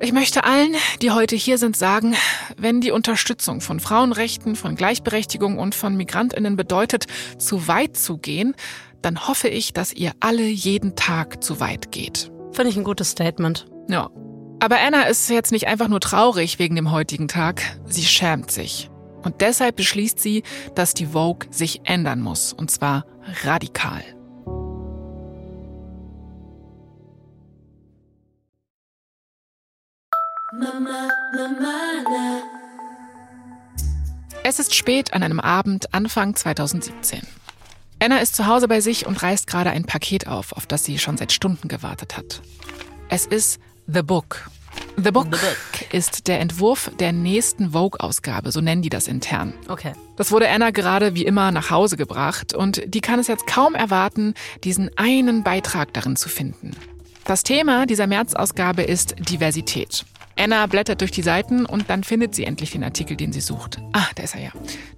ich 0.00 0.12
möchte 0.12 0.44
allen, 0.44 0.74
die 1.00 1.10
heute 1.10 1.36
hier 1.36 1.58
sind, 1.58 1.76
sagen, 1.76 2.14
wenn 2.56 2.80
die 2.80 2.90
Unterstützung 2.90 3.60
von 3.60 3.80
Frauenrechten, 3.80 4.54
von 4.54 4.74
Gleichberechtigung 4.74 5.58
und 5.58 5.74
von 5.74 5.96
Migrantinnen 5.96 6.56
bedeutet, 6.56 7.06
zu 7.38 7.66
weit 7.66 7.96
zu 7.96 8.18
gehen, 8.18 8.54
dann 9.00 9.26
hoffe 9.26 9.48
ich, 9.48 9.72
dass 9.72 9.92
ihr 9.92 10.12
alle 10.20 10.44
jeden 10.44 10.96
Tag 10.96 11.42
zu 11.42 11.60
weit 11.60 11.92
geht. 11.92 12.30
Finde 12.52 12.70
ich 12.70 12.76
ein 12.76 12.84
gutes 12.84 13.10
Statement. 13.10 13.66
Ja. 13.88 14.10
Aber 14.58 14.78
Anna 14.80 15.02
ist 15.02 15.28
jetzt 15.28 15.52
nicht 15.52 15.66
einfach 15.66 15.88
nur 15.88 16.00
traurig 16.00 16.58
wegen 16.58 16.76
dem 16.76 16.90
heutigen 16.90 17.28
Tag, 17.28 17.62
sie 17.86 18.04
schämt 18.04 18.50
sich. 18.50 18.90
Und 19.22 19.40
deshalb 19.40 19.76
beschließt 19.76 20.18
sie, 20.18 20.44
dass 20.74 20.94
die 20.94 21.06
Vogue 21.06 21.48
sich 21.50 21.80
ändern 21.84 22.20
muss, 22.20 22.52
und 22.52 22.70
zwar 22.70 23.04
radikal. 23.44 24.02
Es 34.42 34.58
ist 34.58 34.74
spät 34.74 35.12
an 35.12 35.22
einem 35.22 35.40
Abend 35.40 35.92
Anfang 35.92 36.34
2017. 36.34 37.22
Anna 37.98 38.18
ist 38.18 38.36
zu 38.36 38.46
Hause 38.46 38.68
bei 38.68 38.80
sich 38.80 39.06
und 39.06 39.22
reißt 39.22 39.46
gerade 39.46 39.70
ein 39.70 39.84
Paket 39.84 40.28
auf, 40.28 40.52
auf 40.52 40.66
das 40.66 40.84
sie 40.84 40.98
schon 40.98 41.16
seit 41.16 41.32
Stunden 41.32 41.68
gewartet 41.68 42.16
hat. 42.16 42.42
Es 43.08 43.26
ist 43.26 43.60
The 43.86 44.02
Book. 44.02 44.48
The 44.96 45.10
Book, 45.10 45.26
The 45.26 45.30
Book. 45.30 45.92
ist 45.92 46.26
der 46.26 46.40
Entwurf 46.40 46.90
der 46.98 47.12
nächsten 47.12 47.72
Vogue-Ausgabe, 47.72 48.52
so 48.52 48.60
nennen 48.60 48.82
die 48.82 48.88
das 48.88 49.08
intern. 49.08 49.52
Okay. 49.68 49.92
Das 50.16 50.30
wurde 50.30 50.48
Anna 50.48 50.70
gerade 50.70 51.14
wie 51.14 51.24
immer 51.24 51.50
nach 51.50 51.70
Hause 51.70 51.96
gebracht 51.96 52.54
und 52.54 52.82
die 52.86 53.00
kann 53.00 53.18
es 53.18 53.26
jetzt 53.26 53.46
kaum 53.46 53.74
erwarten, 53.74 54.34
diesen 54.64 54.90
einen 54.96 55.42
Beitrag 55.42 55.92
darin 55.92 56.16
zu 56.16 56.28
finden. 56.28 56.70
Das 57.24 57.42
Thema 57.42 57.86
dieser 57.86 58.06
März-Ausgabe 58.06 58.82
ist 58.82 59.16
Diversität. 59.18 60.04
Anna 60.38 60.66
blättert 60.66 61.00
durch 61.00 61.10
die 61.10 61.22
Seiten 61.22 61.64
und 61.66 61.88
dann 61.88 62.04
findet 62.04 62.34
sie 62.34 62.44
endlich 62.44 62.72
den 62.72 62.84
Artikel, 62.84 63.16
den 63.16 63.32
sie 63.32 63.40
sucht. 63.40 63.78
Ah, 63.92 64.06
da 64.14 64.22
ist 64.22 64.34
er 64.34 64.42
ja. 64.42 64.50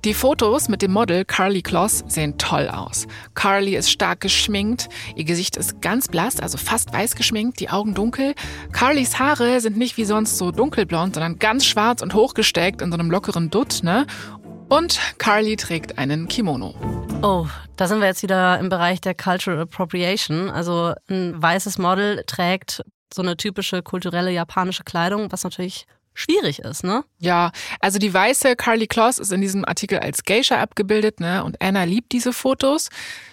Die 0.04 0.14
Fotos 0.14 0.68
mit 0.68 0.82
dem 0.82 0.92
Model 0.92 1.24
Carly 1.24 1.62
Kloss 1.62 2.04
sehen 2.08 2.38
toll 2.38 2.68
aus. 2.68 3.06
Carly 3.34 3.76
ist 3.76 3.90
stark 3.90 4.20
geschminkt, 4.20 4.88
ihr 5.14 5.24
Gesicht 5.24 5.56
ist 5.56 5.80
ganz 5.80 6.08
blass, 6.08 6.40
also 6.40 6.58
fast 6.58 6.92
weiß 6.92 7.14
geschminkt, 7.14 7.60
die 7.60 7.70
Augen 7.70 7.94
dunkel. 7.94 8.34
Carlys 8.72 9.18
Haare 9.18 9.60
sind 9.60 9.76
nicht 9.76 9.96
wie 9.96 10.04
sonst 10.04 10.38
so 10.38 10.50
dunkelblond, 10.50 11.14
sondern 11.14 11.38
ganz 11.38 11.64
schwarz 11.64 12.02
und 12.02 12.14
hochgesteckt 12.14 12.82
in 12.82 12.90
so 12.90 12.98
einem 12.98 13.10
lockeren 13.10 13.50
Dutt, 13.50 13.80
ne? 13.82 14.06
Und 14.68 15.00
Carly 15.18 15.56
trägt 15.56 15.98
einen 15.98 16.28
Kimono. 16.28 16.74
Oh, 17.22 17.46
da 17.76 17.86
sind 17.86 18.00
wir 18.00 18.06
jetzt 18.06 18.22
wieder 18.22 18.58
im 18.58 18.68
Bereich 18.68 19.00
der 19.00 19.14
Cultural 19.14 19.60
Appropriation. 19.60 20.50
Also 20.50 20.92
ein 21.08 21.40
weißes 21.40 21.78
Model 21.78 22.22
trägt 22.26 22.82
so 23.12 23.22
eine 23.22 23.36
typische 23.36 23.82
kulturelle 23.82 24.30
japanische 24.30 24.84
Kleidung, 24.84 25.30
was 25.32 25.44
natürlich 25.44 25.86
schwierig 26.18 26.58
ist, 26.58 26.82
ne? 26.82 27.04
Ja, 27.20 27.52
also 27.80 27.98
die 27.98 28.12
weiße 28.12 28.56
Carly 28.56 28.88
Kloss 28.88 29.18
ist 29.18 29.32
in 29.32 29.40
diesem 29.40 29.64
Artikel 29.64 30.00
als 30.00 30.24
Geisha 30.24 30.60
abgebildet, 30.60 31.20
ne? 31.20 31.44
Und 31.44 31.62
Anna 31.62 31.84
liebt 31.84 32.12
diese 32.12 32.32
Fotos. 32.32 32.88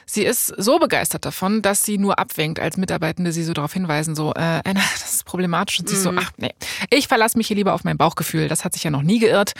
Sie 0.05 0.23
ist 0.23 0.47
so 0.57 0.77
begeistert 0.77 1.25
davon, 1.25 1.63
dass 1.63 1.83
sie 1.83 1.97
nur 1.97 2.19
abwinkt, 2.19 2.59
als 2.59 2.77
Mitarbeitende 2.77 3.31
sie 3.31 3.43
so 3.43 3.53
darauf 3.53 3.73
hinweisen, 3.73 4.15
so, 4.15 4.33
äh, 4.33 4.61
Anna, 4.63 4.81
das 4.93 5.13
ist 5.13 5.25
problematisch. 5.25 5.79
Und 5.79 5.89
sie 5.89 5.95
ist 5.95 6.03
so, 6.03 6.13
ach 6.15 6.31
nee, 6.38 6.53
ich 6.91 7.07
verlasse 7.07 7.38
mich 7.38 7.47
hier 7.47 7.55
lieber 7.55 7.73
auf 7.73 7.83
mein 7.83 7.97
Bauchgefühl. 7.97 8.47
Das 8.47 8.63
hat 8.63 8.73
sich 8.73 8.83
ja 8.83 8.91
noch 8.91 9.01
nie 9.01 9.19
geirrt. 9.19 9.53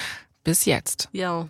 Bis 0.43 0.65
jetzt. 0.65 1.10
Ja. 1.12 1.47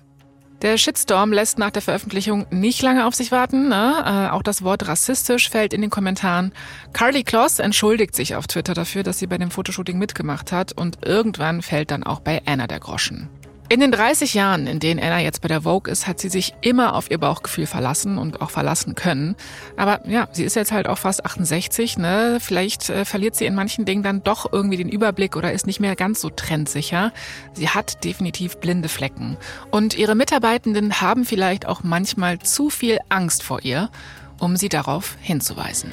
Der 0.62 0.78
Shitstorm 0.78 1.34
lässt 1.34 1.58
nach 1.60 1.72
der 1.72 1.82
Veröffentlichung 1.82 2.46
nicht 2.50 2.82
lange 2.82 3.06
auf 3.06 3.14
sich 3.14 3.32
warten. 3.32 3.68
Ne? 3.68 4.04
Äh, 4.06 4.32
auch 4.32 4.42
das 4.42 4.64
Wort 4.64 4.88
rassistisch 4.88 5.50
fällt 5.50 5.74
in 5.74 5.82
den 5.82 5.90
Kommentaren. 5.90 6.54
Carly 6.94 7.24
Kloss 7.24 7.60
entschuldigt 7.60 8.16
sich 8.16 8.36
auf 8.36 8.48
Twitter 8.48 8.74
dafür, 8.74 9.04
dass 9.04 9.20
sie 9.20 9.28
bei 9.28 9.38
dem 9.38 9.52
Fotoshooting 9.52 9.98
mitgemacht 9.98 10.52
hat 10.52 10.72
und 10.72 11.06
irgendwann 11.06 11.62
fällt 11.62 11.92
dann 11.92 12.04
auch 12.04 12.22
bei 12.22 12.42
Anna 12.46 12.68
der 12.68 12.80
Groschen. 12.80 13.30
In 13.68 13.80
den 13.80 13.92
30 13.92 14.36
Jahren, 14.36 14.68
in 14.68 14.80
denen 14.80 15.00
Anna 15.00 15.20
jetzt 15.20 15.42
bei 15.42 15.48
der 15.48 15.64
Vogue 15.64 15.92
ist, 15.92 16.06
hat 16.06 16.20
sie 16.20 16.30
sich 16.30 16.54
immer 16.62 16.94
auf 16.94 17.10
ihr 17.10 17.18
Bauchgefühl 17.18 17.66
verlassen 17.66 18.20
und 18.20 18.40
auch 18.40 18.52
verlassen 18.52 18.94
können. 18.94 19.36
Aber 19.76 20.08
ja, 20.08 20.28
sie 20.32 20.44
ist 20.44 20.56
jetzt 20.56 20.72
halt 20.72 20.88
auch 20.88 21.00
fast 21.00 21.26
68, 21.26 21.98
ne? 21.98 22.38
Vielleicht 22.40 22.92
äh, 22.92 23.06
verliert 23.06 23.36
sie 23.36 23.48
in 23.48 23.56
manchen 23.56 23.86
Dingen 23.86 24.04
dann 24.04 24.22
doch 24.22 24.54
irgendwie 24.54 24.78
den 24.78 24.88
Überblick 24.88 25.36
oder 25.36 25.52
ist 25.52 25.66
nicht 25.66 25.80
mehr 25.80 25.96
ganz 25.96 26.22
so 26.22 26.30
trendsicher. 26.30 27.12
Sie 27.54 27.68
hat 27.68 28.04
definitiv 28.04 28.58
blinde 28.58 28.88
Flecken. 28.88 29.36
Und 29.72 29.98
ihre 29.98 30.14
Mitarbeitenden 30.14 31.02
haben 31.02 31.26
vielleicht 31.26 31.66
auch 31.66 31.82
manchmal 31.82 32.38
zu 32.38 32.70
viel 32.70 33.00
Angst 33.10 33.42
vor 33.42 33.64
ihr, 33.64 33.90
um 34.38 34.58
sie 34.58 34.70
darauf 34.70 35.18
hinzuweisen. 35.22 35.92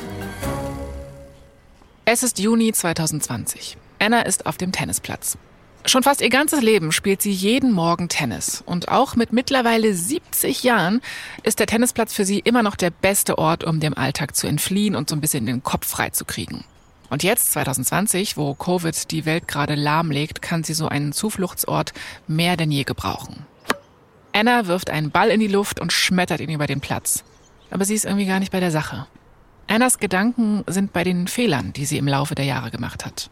Es 2.04 2.22
ist 2.22 2.38
Juni 2.38 2.72
2020. 2.72 3.78
Anna 3.98 4.20
ist 4.20 4.44
auf 4.44 4.58
dem 4.58 4.72
Tennisplatz. 4.72 5.38
Schon 5.84 6.04
fast 6.04 6.20
ihr 6.20 6.30
ganzes 6.30 6.62
Leben 6.62 6.92
spielt 6.92 7.22
sie 7.22 7.32
jeden 7.32 7.72
Morgen 7.72 8.08
Tennis. 8.08 8.62
Und 8.64 8.88
auch 8.88 9.16
mit 9.16 9.32
mittlerweile 9.32 9.92
70 9.92 10.62
Jahren 10.62 11.00
ist 11.42 11.58
der 11.58 11.66
Tennisplatz 11.66 12.14
für 12.14 12.24
sie 12.24 12.38
immer 12.38 12.62
noch 12.62 12.76
der 12.76 12.90
beste 12.90 13.36
Ort, 13.36 13.64
um 13.64 13.80
dem 13.80 13.96
Alltag 13.98 14.36
zu 14.36 14.46
entfliehen 14.46 14.94
und 14.94 15.10
so 15.10 15.16
ein 15.16 15.20
bisschen 15.20 15.44
den 15.44 15.64
Kopf 15.64 15.88
frei 15.88 16.10
zu 16.10 16.24
kriegen. 16.24 16.64
Und 17.10 17.24
jetzt, 17.24 17.52
2020, 17.52 18.36
wo 18.36 18.54
Covid 18.54 19.10
die 19.10 19.26
Welt 19.26 19.48
gerade 19.48 19.74
lahmlegt, 19.74 20.40
kann 20.40 20.62
sie 20.62 20.72
so 20.72 20.86
einen 20.86 21.12
Zufluchtsort 21.12 21.92
mehr 22.28 22.56
denn 22.56 22.70
je 22.70 22.84
gebrauchen. 22.84 23.44
Anna 24.32 24.66
wirft 24.68 24.88
einen 24.88 25.10
Ball 25.10 25.30
in 25.30 25.40
die 25.40 25.48
Luft 25.48 25.80
und 25.80 25.92
schmettert 25.92 26.40
ihn 26.40 26.48
über 26.48 26.68
den 26.68 26.80
Platz. 26.80 27.24
Aber 27.70 27.84
sie 27.84 27.94
ist 27.94 28.04
irgendwie 28.04 28.26
gar 28.26 28.38
nicht 28.38 28.52
bei 28.52 28.60
der 28.60 28.70
Sache. 28.70 29.06
Annas 29.66 29.98
Gedanken 29.98 30.64
sind 30.68 30.92
bei 30.92 31.02
den 31.02 31.26
Fehlern, 31.26 31.72
die 31.72 31.86
sie 31.86 31.98
im 31.98 32.08
Laufe 32.08 32.34
der 32.34 32.44
Jahre 32.44 32.70
gemacht 32.70 33.04
hat. 33.04 33.30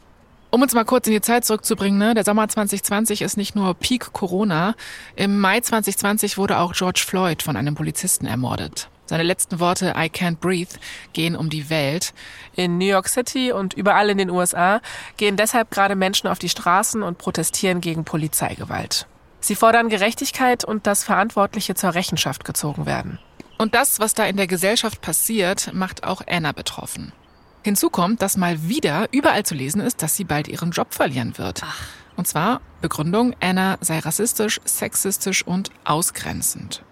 Um 0.53 0.63
uns 0.63 0.75
mal 0.75 0.85
kurz 0.85 1.07
in 1.07 1.13
die 1.13 1.21
Zeit 1.21 1.45
zurückzubringen, 1.45 1.97
ne? 1.97 2.13
der 2.13 2.25
Sommer 2.25 2.49
2020 2.49 3.23
ist 3.23 3.37
nicht 3.37 3.55
nur 3.55 3.73
Peak 3.75 4.13
Corona. 4.13 4.75
Im 5.15 5.39
Mai 5.39 5.61
2020 5.61 6.39
wurde 6.39 6.59
auch 6.59 6.73
George 6.73 7.05
Floyd 7.07 7.41
von 7.41 7.57
einem 7.57 7.77
Polizisten 7.77 8.27
ermordet. 8.27 8.89
Seine 9.07 9.23
letzten 9.23 9.61
Worte 9.61 9.95
I 9.97 10.09
can't 10.09 10.39
breathe 10.39 10.75
gehen 11.13 11.37
um 11.37 11.51
die 11.51 11.71
Welt. 11.71 12.15
In 12.57 12.79
New 12.79 12.87
York 12.87 13.09
City 13.09 13.53
und 13.53 13.75
überall 13.75 14.11
in 14.11 14.19
den 14.19 14.31
USA 14.31 14.81
gehen 15.17 15.37
deshalb 15.37 15.71
gerade 15.71 15.95
Menschen 15.95 16.27
auf 16.27 16.41
die 16.41 16.49
Straßen 16.49 17.05
und 17.05 17.19
protestieren 17.19 17.81
gegen 17.81 18.05
Polizeigewalt. 18.05 19.07
Sie 19.39 19.55
fordern 19.55 19.89
Gerechtigkeit 19.89 20.65
und 20.65 20.87
dass 20.87 21.05
Verantwortliche 21.05 21.77
zur 21.77 21.95
Rechenschaft 21.95 22.45
gezogen 22.45 22.87
werden. 22.87 23.21
Und 23.57 23.77
das, 23.77 24.01
was 24.01 24.15
da 24.15 24.27
in 24.27 24.37
der 24.37 24.47
Gesellschaft 24.49 25.01
passiert, 25.01 25.73
macht 25.75 26.03
auch 26.03 26.23
Anna 26.27 26.53
betroffen. 26.53 27.13
Hinzu 27.63 27.91
kommt, 27.91 28.23
dass 28.23 28.37
mal 28.37 28.69
wieder 28.69 29.09
überall 29.13 29.45
zu 29.45 29.55
lesen 29.55 29.81
ist, 29.81 30.03
dass 30.03 30.17
sie 30.17 30.25
bald 30.25 30.49
ihren 30.49 30.71
Job 30.71 30.95
verlieren 30.95 31.37
wird. 31.37 31.63
Ach. 31.65 31.81
Und 32.17 32.27
zwar 32.27 32.61
Begründung, 32.81 33.35
Anna 33.41 33.79
sei 33.81 33.99
rassistisch, 33.99 34.61
sexistisch 34.65 35.47
und 35.47 35.71
ausgrenzend. 35.85 36.83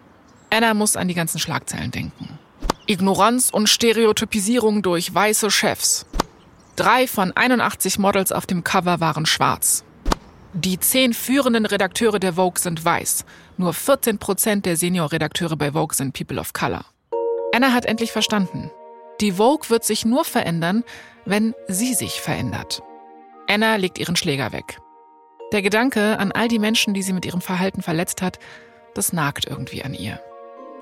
Anna 0.51 0.75
muss 0.75 0.97
an 0.97 1.09
die 1.09 1.15
ganzen 1.15 1.39
Schlagzeilen 1.39 1.91
denken. 1.91 2.39
Ignoranz 2.87 3.51
und 3.51 3.69
Stereotypisierung 3.69 4.83
durch 4.83 5.15
weiße 5.15 5.51
Chefs. 5.51 6.07
Drei 6.77 7.07
von 7.07 7.33
81 7.37 7.99
Models 7.99 8.33
auf 8.33 8.47
dem 8.47 8.65
Cover 8.65 9.01
waren 9.01 9.27
schwarz. 9.27 9.85
Die 10.55 10.81
zehn 10.81 11.13
führenden 11.13 11.67
Redakteure 11.67 12.19
der 12.19 12.35
Vogue 12.35 12.59
sind 12.59 12.83
weiß. 12.85 13.25
Nur 13.59 13.75
14 13.75 14.19
Prozent 14.19 14.65
der 14.65 14.77
Senior-Redakteure 14.77 15.57
bei 15.57 15.73
Vogue 15.73 15.95
sind 15.95 16.15
People 16.15 16.41
of 16.41 16.53
Color. 16.53 16.85
Anna 17.55 17.73
hat 17.73 17.85
endlich 17.85 18.13
verstanden. 18.13 18.71
Die 19.21 19.33
Vogue 19.33 19.69
wird 19.69 19.85
sich 19.85 20.05
nur 20.05 20.25
verändern, 20.25 20.85
wenn 21.25 21.55
sie 21.67 21.95
sich 21.95 22.21
verändert. 22.21 22.83
Anna 23.49 23.77
legt 23.77 23.99
ihren 23.99 24.17
Schläger 24.17 24.53
weg. 24.53 24.79
Der 25.53 25.63
Gedanke 25.63 26.19
an 26.19 26.31
all 26.31 26.49
die 26.49 26.59
Menschen, 26.59 26.95
die 26.95 27.03
sie 27.03 27.13
mit 27.13 27.27
ihrem 27.27 27.41
Verhalten 27.41 27.83
verletzt 27.83 28.23
hat, 28.23 28.39
das 28.95 29.13
nagt 29.13 29.47
irgendwie 29.47 29.83
an 29.83 29.95
ihr. 29.95 30.21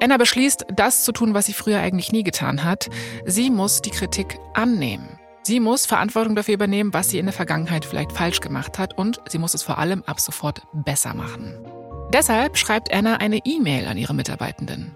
Anna 0.02 0.18
beschließt, 0.18 0.66
das 0.74 1.04
zu 1.04 1.12
tun, 1.12 1.32
was 1.32 1.46
sie 1.46 1.54
früher 1.54 1.80
eigentlich 1.80 2.12
nie 2.12 2.24
getan 2.24 2.64
hat. 2.64 2.90
Sie 3.24 3.50
muss 3.50 3.80
die 3.80 3.90
Kritik 3.90 4.38
annehmen. 4.52 5.18
Sie 5.42 5.60
muss 5.60 5.86
Verantwortung 5.86 6.34
dafür 6.34 6.54
übernehmen, 6.54 6.92
was 6.92 7.08
sie 7.08 7.18
in 7.18 7.26
der 7.26 7.32
Vergangenheit 7.32 7.84
vielleicht 7.84 8.12
falsch 8.12 8.40
gemacht 8.40 8.78
hat 8.78 8.98
und 8.98 9.20
sie 9.28 9.38
muss 9.38 9.54
es 9.54 9.62
vor 9.62 9.78
allem 9.78 10.02
ab 10.02 10.20
sofort 10.20 10.62
besser 10.72 11.14
machen. 11.14 11.64
Deshalb 12.12 12.58
schreibt 12.58 12.92
Anna 12.92 13.16
eine 13.16 13.38
E-Mail 13.44 13.86
an 13.86 13.96
ihre 13.96 14.14
Mitarbeitenden. 14.14 14.92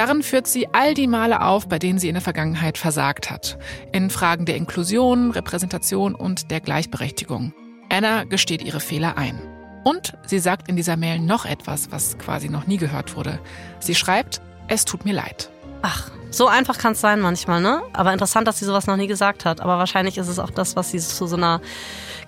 Darin 0.00 0.22
führt 0.22 0.46
sie 0.46 0.66
all 0.72 0.94
die 0.94 1.06
Male 1.06 1.42
auf, 1.42 1.68
bei 1.68 1.78
denen 1.78 1.98
sie 1.98 2.08
in 2.08 2.14
der 2.14 2.22
Vergangenheit 2.22 2.78
versagt 2.78 3.30
hat. 3.30 3.58
In 3.92 4.08
Fragen 4.08 4.46
der 4.46 4.56
Inklusion, 4.56 5.30
Repräsentation 5.30 6.14
und 6.14 6.50
der 6.50 6.60
Gleichberechtigung. 6.62 7.52
Anna 7.90 8.24
gesteht 8.24 8.62
ihre 8.62 8.80
Fehler 8.80 9.18
ein. 9.18 9.38
Und 9.84 10.14
sie 10.24 10.38
sagt 10.38 10.70
in 10.70 10.76
dieser 10.76 10.96
Mail 10.96 11.18
noch 11.18 11.44
etwas, 11.44 11.92
was 11.92 12.16
quasi 12.16 12.48
noch 12.48 12.66
nie 12.66 12.78
gehört 12.78 13.14
wurde. 13.14 13.40
Sie 13.78 13.94
schreibt, 13.94 14.40
es 14.68 14.86
tut 14.86 15.04
mir 15.04 15.12
leid. 15.12 15.50
Ach, 15.82 16.10
so 16.30 16.46
einfach 16.46 16.78
kann 16.78 16.92
es 16.92 17.02
sein 17.02 17.20
manchmal, 17.20 17.60
ne? 17.60 17.82
Aber 17.92 18.14
interessant, 18.14 18.48
dass 18.48 18.58
sie 18.58 18.64
sowas 18.64 18.86
noch 18.86 18.96
nie 18.96 19.06
gesagt 19.06 19.44
hat. 19.44 19.60
Aber 19.60 19.76
wahrscheinlich 19.76 20.16
ist 20.16 20.28
es 20.28 20.38
auch 20.38 20.50
das, 20.50 20.76
was 20.76 20.92
sie 20.92 20.98
zu 20.98 21.26
so 21.26 21.36
einer 21.36 21.60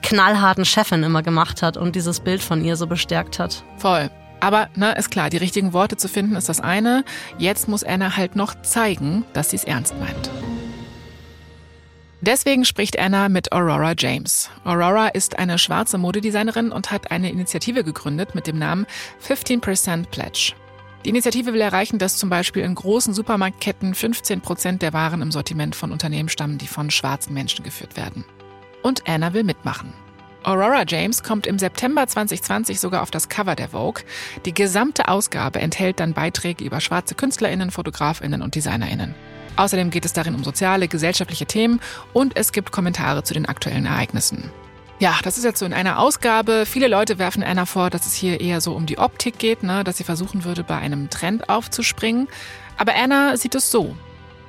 knallharten 0.03 0.67
Chefin 0.67 1.05
immer 1.05 1.23
gemacht 1.23 1.63
hat 1.63 1.79
und 1.79 1.97
dieses 1.97 2.21
Bild 2.21 2.43
von 2.43 2.63
ihr 2.63 2.77
so 2.77 2.87
bestärkt 2.87 3.39
hat. 3.39 3.65
Voll. 3.79 4.11
Aber, 4.43 4.69
na, 4.75 4.91
ist 4.91 5.13
klar, 5.13 5.31
die 5.31 5.37
richtigen 5.37 5.73
Worte 5.73 5.97
zu 5.97 6.09
finden 6.09 6.35
ist 6.35 6.49
das 6.49 6.59
eine. 6.59 7.05
Jetzt 7.39 7.69
muss 7.69 7.85
Anna 7.85 8.17
halt 8.17 8.35
noch 8.35 8.61
zeigen, 8.63 9.25
dass 9.35 9.51
sie 9.51 9.57
es 9.57 9.63
ernst 9.63 9.95
meint. 10.01 10.31
Deswegen 12.21 12.65
spricht 12.65 12.99
Anna 12.99 13.29
mit 13.29 13.53
Aurora 13.53 13.95
James. 13.97 14.51
Aurora 14.65 15.09
ist 15.09 15.39
eine 15.39 15.59
schwarze 15.59 15.97
Modedesignerin 15.97 16.73
und 16.73 16.91
hat 16.91 17.13
eine 17.13 17.31
Initiative 17.31 17.85
gegründet 17.85 18.35
mit 18.35 18.49
dem 18.49 18.59
Namen 18.59 18.87
15% 19.25 20.07
Pledge. 20.07 20.55
Die 21.05 21.11
Initiative 21.11 21.53
will 21.53 21.61
erreichen, 21.61 22.01
dass 22.01 22.17
zum 22.17 22.29
Beispiel 22.29 22.65
in 22.65 22.75
großen 22.75 23.15
Supermarktketten 23.15 23.95
15 23.95 24.41
Prozent 24.41 24.83
der 24.83 24.93
Waren 24.93 25.23
im 25.23 25.31
Sortiment 25.31 25.77
von 25.77 25.93
Unternehmen 25.93 26.29
stammen, 26.29 26.59
die 26.59 26.67
von 26.67 26.91
schwarzen 26.91 27.33
Menschen 27.33 27.65
geführt 27.65 27.97
werden. 27.97 28.25
Und 28.83 29.09
Anna 29.09 29.35
will 29.35 29.45
mitmachen. 29.45 29.93
Aurora 30.45 30.85
James 30.87 31.23
kommt 31.23 31.47
im 31.47 31.59
September 31.59 32.07
2020 32.07 32.81
sogar 32.81 33.03
auf 33.03 33.11
das 33.11 33.29
Cover 33.29 33.55
der 33.55 33.69
Vogue. 33.69 34.03
Die 34.45 34.55
gesamte 34.55 35.09
Ausgabe 35.09 35.61
enthält 35.61 36.01
dann 36.01 36.15
Beiträge 36.15 36.65
über 36.65 36.81
schwarze 36.81 37.15
Künstlerinnen, 37.15 37.71
Fotografinnen 37.71 38.43
und 38.43 38.55
Designerinnen. 38.55 39.15
Außerdem 39.57 39.91
geht 39.91 40.05
es 40.05 40.13
darin 40.13 40.35
um 40.35 40.43
soziale, 40.43 40.89
gesellschaftliche 40.89 41.47
Themen 41.47 41.81
und 42.13 42.37
es 42.37 42.53
gibt 42.53 42.73
Kommentare 42.73 43.23
zu 43.23 43.35
den 43.35 43.47
aktuellen 43.47 43.87
Ereignissen. 43.87 44.51
Ja, 44.99 45.19
das 45.23 45.37
ist 45.37 45.45
jetzt 45.45 45.59
so 45.59 45.67
in 45.67 45.73
einer 45.73 45.99
Ausgabe. 45.99 46.65
Viele 46.67 46.89
Leute 46.89 47.19
werfen 47.19 47.43
Anna 47.43 47.67
vor, 47.67 47.91
dass 47.91 48.07
es 48.07 48.15
hier 48.15 48.41
eher 48.41 48.61
so 48.61 48.73
um 48.73 48.87
die 48.87 48.99
Optik 48.99 49.39
geht, 49.39 49.63
ne? 49.63 49.85
dass 49.85 49.99
sie 49.99 50.05
versuchen 50.05 50.45
würde, 50.45 50.65
bei 50.65 50.79
einem 50.79 51.11
Trend 51.11 51.49
aufzuspringen. 51.49 52.29
Aber 52.79 52.95
Anna 52.95 53.37
sieht 53.37 53.55
es 53.55 53.71
so. 53.71 53.97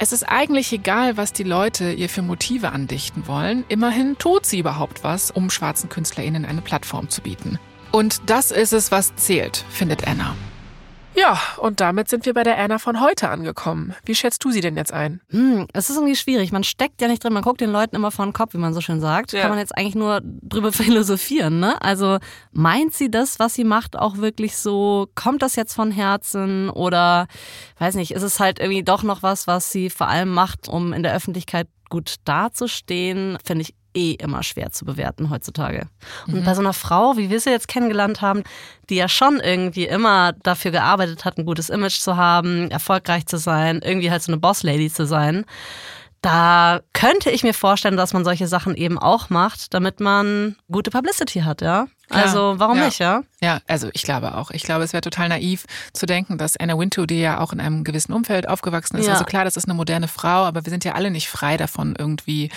Es 0.04 0.12
ist 0.12 0.24
eigentlich 0.24 0.74
egal, 0.74 1.16
was 1.16 1.32
die 1.32 1.44
Leute 1.44 1.94
ihr 1.94 2.10
für 2.10 2.22
Motive 2.22 2.74
andichten 2.74 3.26
wollen. 3.26 3.64
Immerhin 3.70 4.18
tut 4.18 4.46
sie 4.46 4.60
überhaupt 4.60 5.06
was, 5.06 5.32
um 5.32 5.50
schwarzen 5.50 5.88
KünstlerInnen 5.88 6.44
eine 6.44 6.62
Plattform 6.62 7.08
zu 7.08 7.22
bieten. 7.22 7.58
Und 7.94 8.20
das 8.26 8.52
ist 8.52 8.74
es, 8.74 8.92
was 8.92 9.16
zählt, 9.16 9.64
findet 9.70 10.06
Anna. 10.06 10.36
Ja, 11.16 11.40
und 11.58 11.80
damit 11.80 12.10
sind 12.10 12.26
wir 12.26 12.34
bei 12.34 12.44
der 12.44 12.58
Anna 12.58 12.80
von 12.80 13.00
heute 13.00 13.30
angekommen. 13.30 13.94
Wie 14.06 14.16
schätzt 14.16 14.44
du 14.44 14.52
sie 14.52 14.62
denn 14.62 14.76
jetzt 14.76 14.92
ein? 14.92 15.22
Hm, 15.30 15.68
es 15.74 15.90
ist 15.90 15.96
irgendwie 15.96 16.16
schwierig. 16.16 16.52
Man 16.52 16.64
steckt 16.64 17.02
ja 17.02 17.08
nicht 17.08 17.24
drin, 17.24 17.34
man 17.34 17.44
guckt 17.44 17.62
den 17.62 17.72
Leuten 17.72 17.96
immer 17.96 18.12
vor 18.12 18.26
den 18.26 18.34
Kopf, 18.34 18.54
wie 18.54 18.58
man 18.60 18.74
so 18.74 18.82
schön 18.82 19.00
sagt. 19.00 19.32
Ja. 19.32 19.42
Kann 19.42 19.50
man 19.50 19.60
jetzt 19.60 19.78
eigentlich 19.78 19.96
nur 19.96 20.22
drüber 20.24 20.72
philosophieren, 20.74 21.60
ne? 21.60 21.82
Also 21.82 22.18
meint 22.52 22.94
sie 22.94 23.12
das, 23.12 23.40
was 23.40 23.54
sie 23.54 23.64
macht, 23.64 23.98
auch 23.98 24.18
wirklich 24.18 24.58
so? 24.58 25.08
Kommt 25.16 25.42
das 25.42 25.56
jetzt 25.56 25.74
von 25.74 25.92
Herzen 25.92 26.70
oder 26.70 27.28
weiß 27.80 27.96
nicht, 27.96 28.12
ist 28.12 28.24
es 28.24 28.40
halt 28.40 28.60
irgendwie 28.60 28.84
doch 28.84 29.04
noch 29.04 29.24
was, 29.24 29.48
was 29.48 29.72
sie 29.72 29.90
vor 29.90 30.08
allem 30.08 30.30
macht, 30.30 30.68
um 30.68 30.94
in 30.94 31.04
der 31.04 31.14
Öffentlichkeit 31.14 31.68
gut 31.90 32.16
dazustehen? 32.26 33.38
Finde 33.44 33.64
ich 33.64 33.76
eh 33.96 34.12
immer 34.14 34.44
schwer 34.44 34.72
zu 34.72 34.86
bewerten 34.86 35.30
heutzutage. 35.30 35.88
Und 36.28 36.44
bei 36.46 36.54
so 36.54 36.62
einer 36.62 36.74
Frau, 36.74 37.18
wie 37.18 37.30
wir 37.30 37.40
sie 37.40 37.50
jetzt 37.52 37.68
kennengelernt 37.68 38.22
haben, 38.22 38.44
die 38.90 38.96
ja 38.96 39.08
schon 39.08 39.40
irgendwie 39.40 39.86
immer 39.86 40.34
dafür 40.44 40.72
gearbeitet 40.72 41.26
hat, 41.26 41.38
ein 41.38 41.46
gutes 41.46 41.70
Image 41.70 42.00
zu 42.00 42.18
haben, 42.18 42.70
erfolgreich 42.72 43.26
zu 43.26 43.38
sein, 43.38 43.82
irgendwie 43.84 44.12
halt 44.12 44.24
so 44.24 44.32
eine 44.32 44.40
Boss-Lady 44.40 44.92
zu 44.92 45.06
sein, 45.06 45.46
da 46.22 46.80
könnte 46.94 47.32
ich 47.32 47.44
mir 47.44 47.54
vorstellen, 47.54 47.98
dass 47.98 48.14
man 48.14 48.24
solche 48.24 48.48
Sachen 48.48 48.76
eben 48.76 48.98
auch 48.98 49.30
macht, 49.30 49.74
damit 49.74 50.00
man 50.00 50.56
gute 50.72 50.90
Publicity 50.90 51.42
hat, 51.42 51.62
ja. 51.62 51.88
Klar. 52.10 52.24
Also 52.24 52.54
warum 52.60 52.78
Ja. 52.78 52.86
nicht, 52.86 53.00
ja? 53.00 53.24
Ja, 53.42 53.60
also 53.68 53.90
ich 53.92 54.04
glaube 54.04 54.38
auch. 54.38 54.50
Ich 54.52 54.64
glaube, 54.64 54.86
es 54.86 54.94
wäre 54.94 55.02
total 55.02 55.28
naiv 55.28 55.66
zu 55.92 56.06
denken, 56.06 56.38
dass 56.38 56.56
Anna 56.56 56.78
Wintour, 56.80 57.08
die 57.08 57.20
ja 57.20 57.42
auch 57.42 57.52
in 57.52 57.60
einem 57.60 57.84
gewissen 57.84 58.14
Umfeld 58.14 58.48
aufgewachsen 58.48 58.98
ist, 58.98 59.08
Ja. 59.08 59.14
also 59.14 59.26
klar, 59.26 59.44
das 59.44 59.58
ist 59.58 59.66
eine 59.66 59.74
moderne 59.74 60.08
Frau, 60.08 60.46
aber 60.46 60.64
wir 60.66 60.70
sind 60.70 60.86
ja 60.86 60.94
alle 60.94 61.12
nicht 61.12 61.28
frei 61.28 61.58
davon, 61.58 61.94
irgendwie 61.98 62.50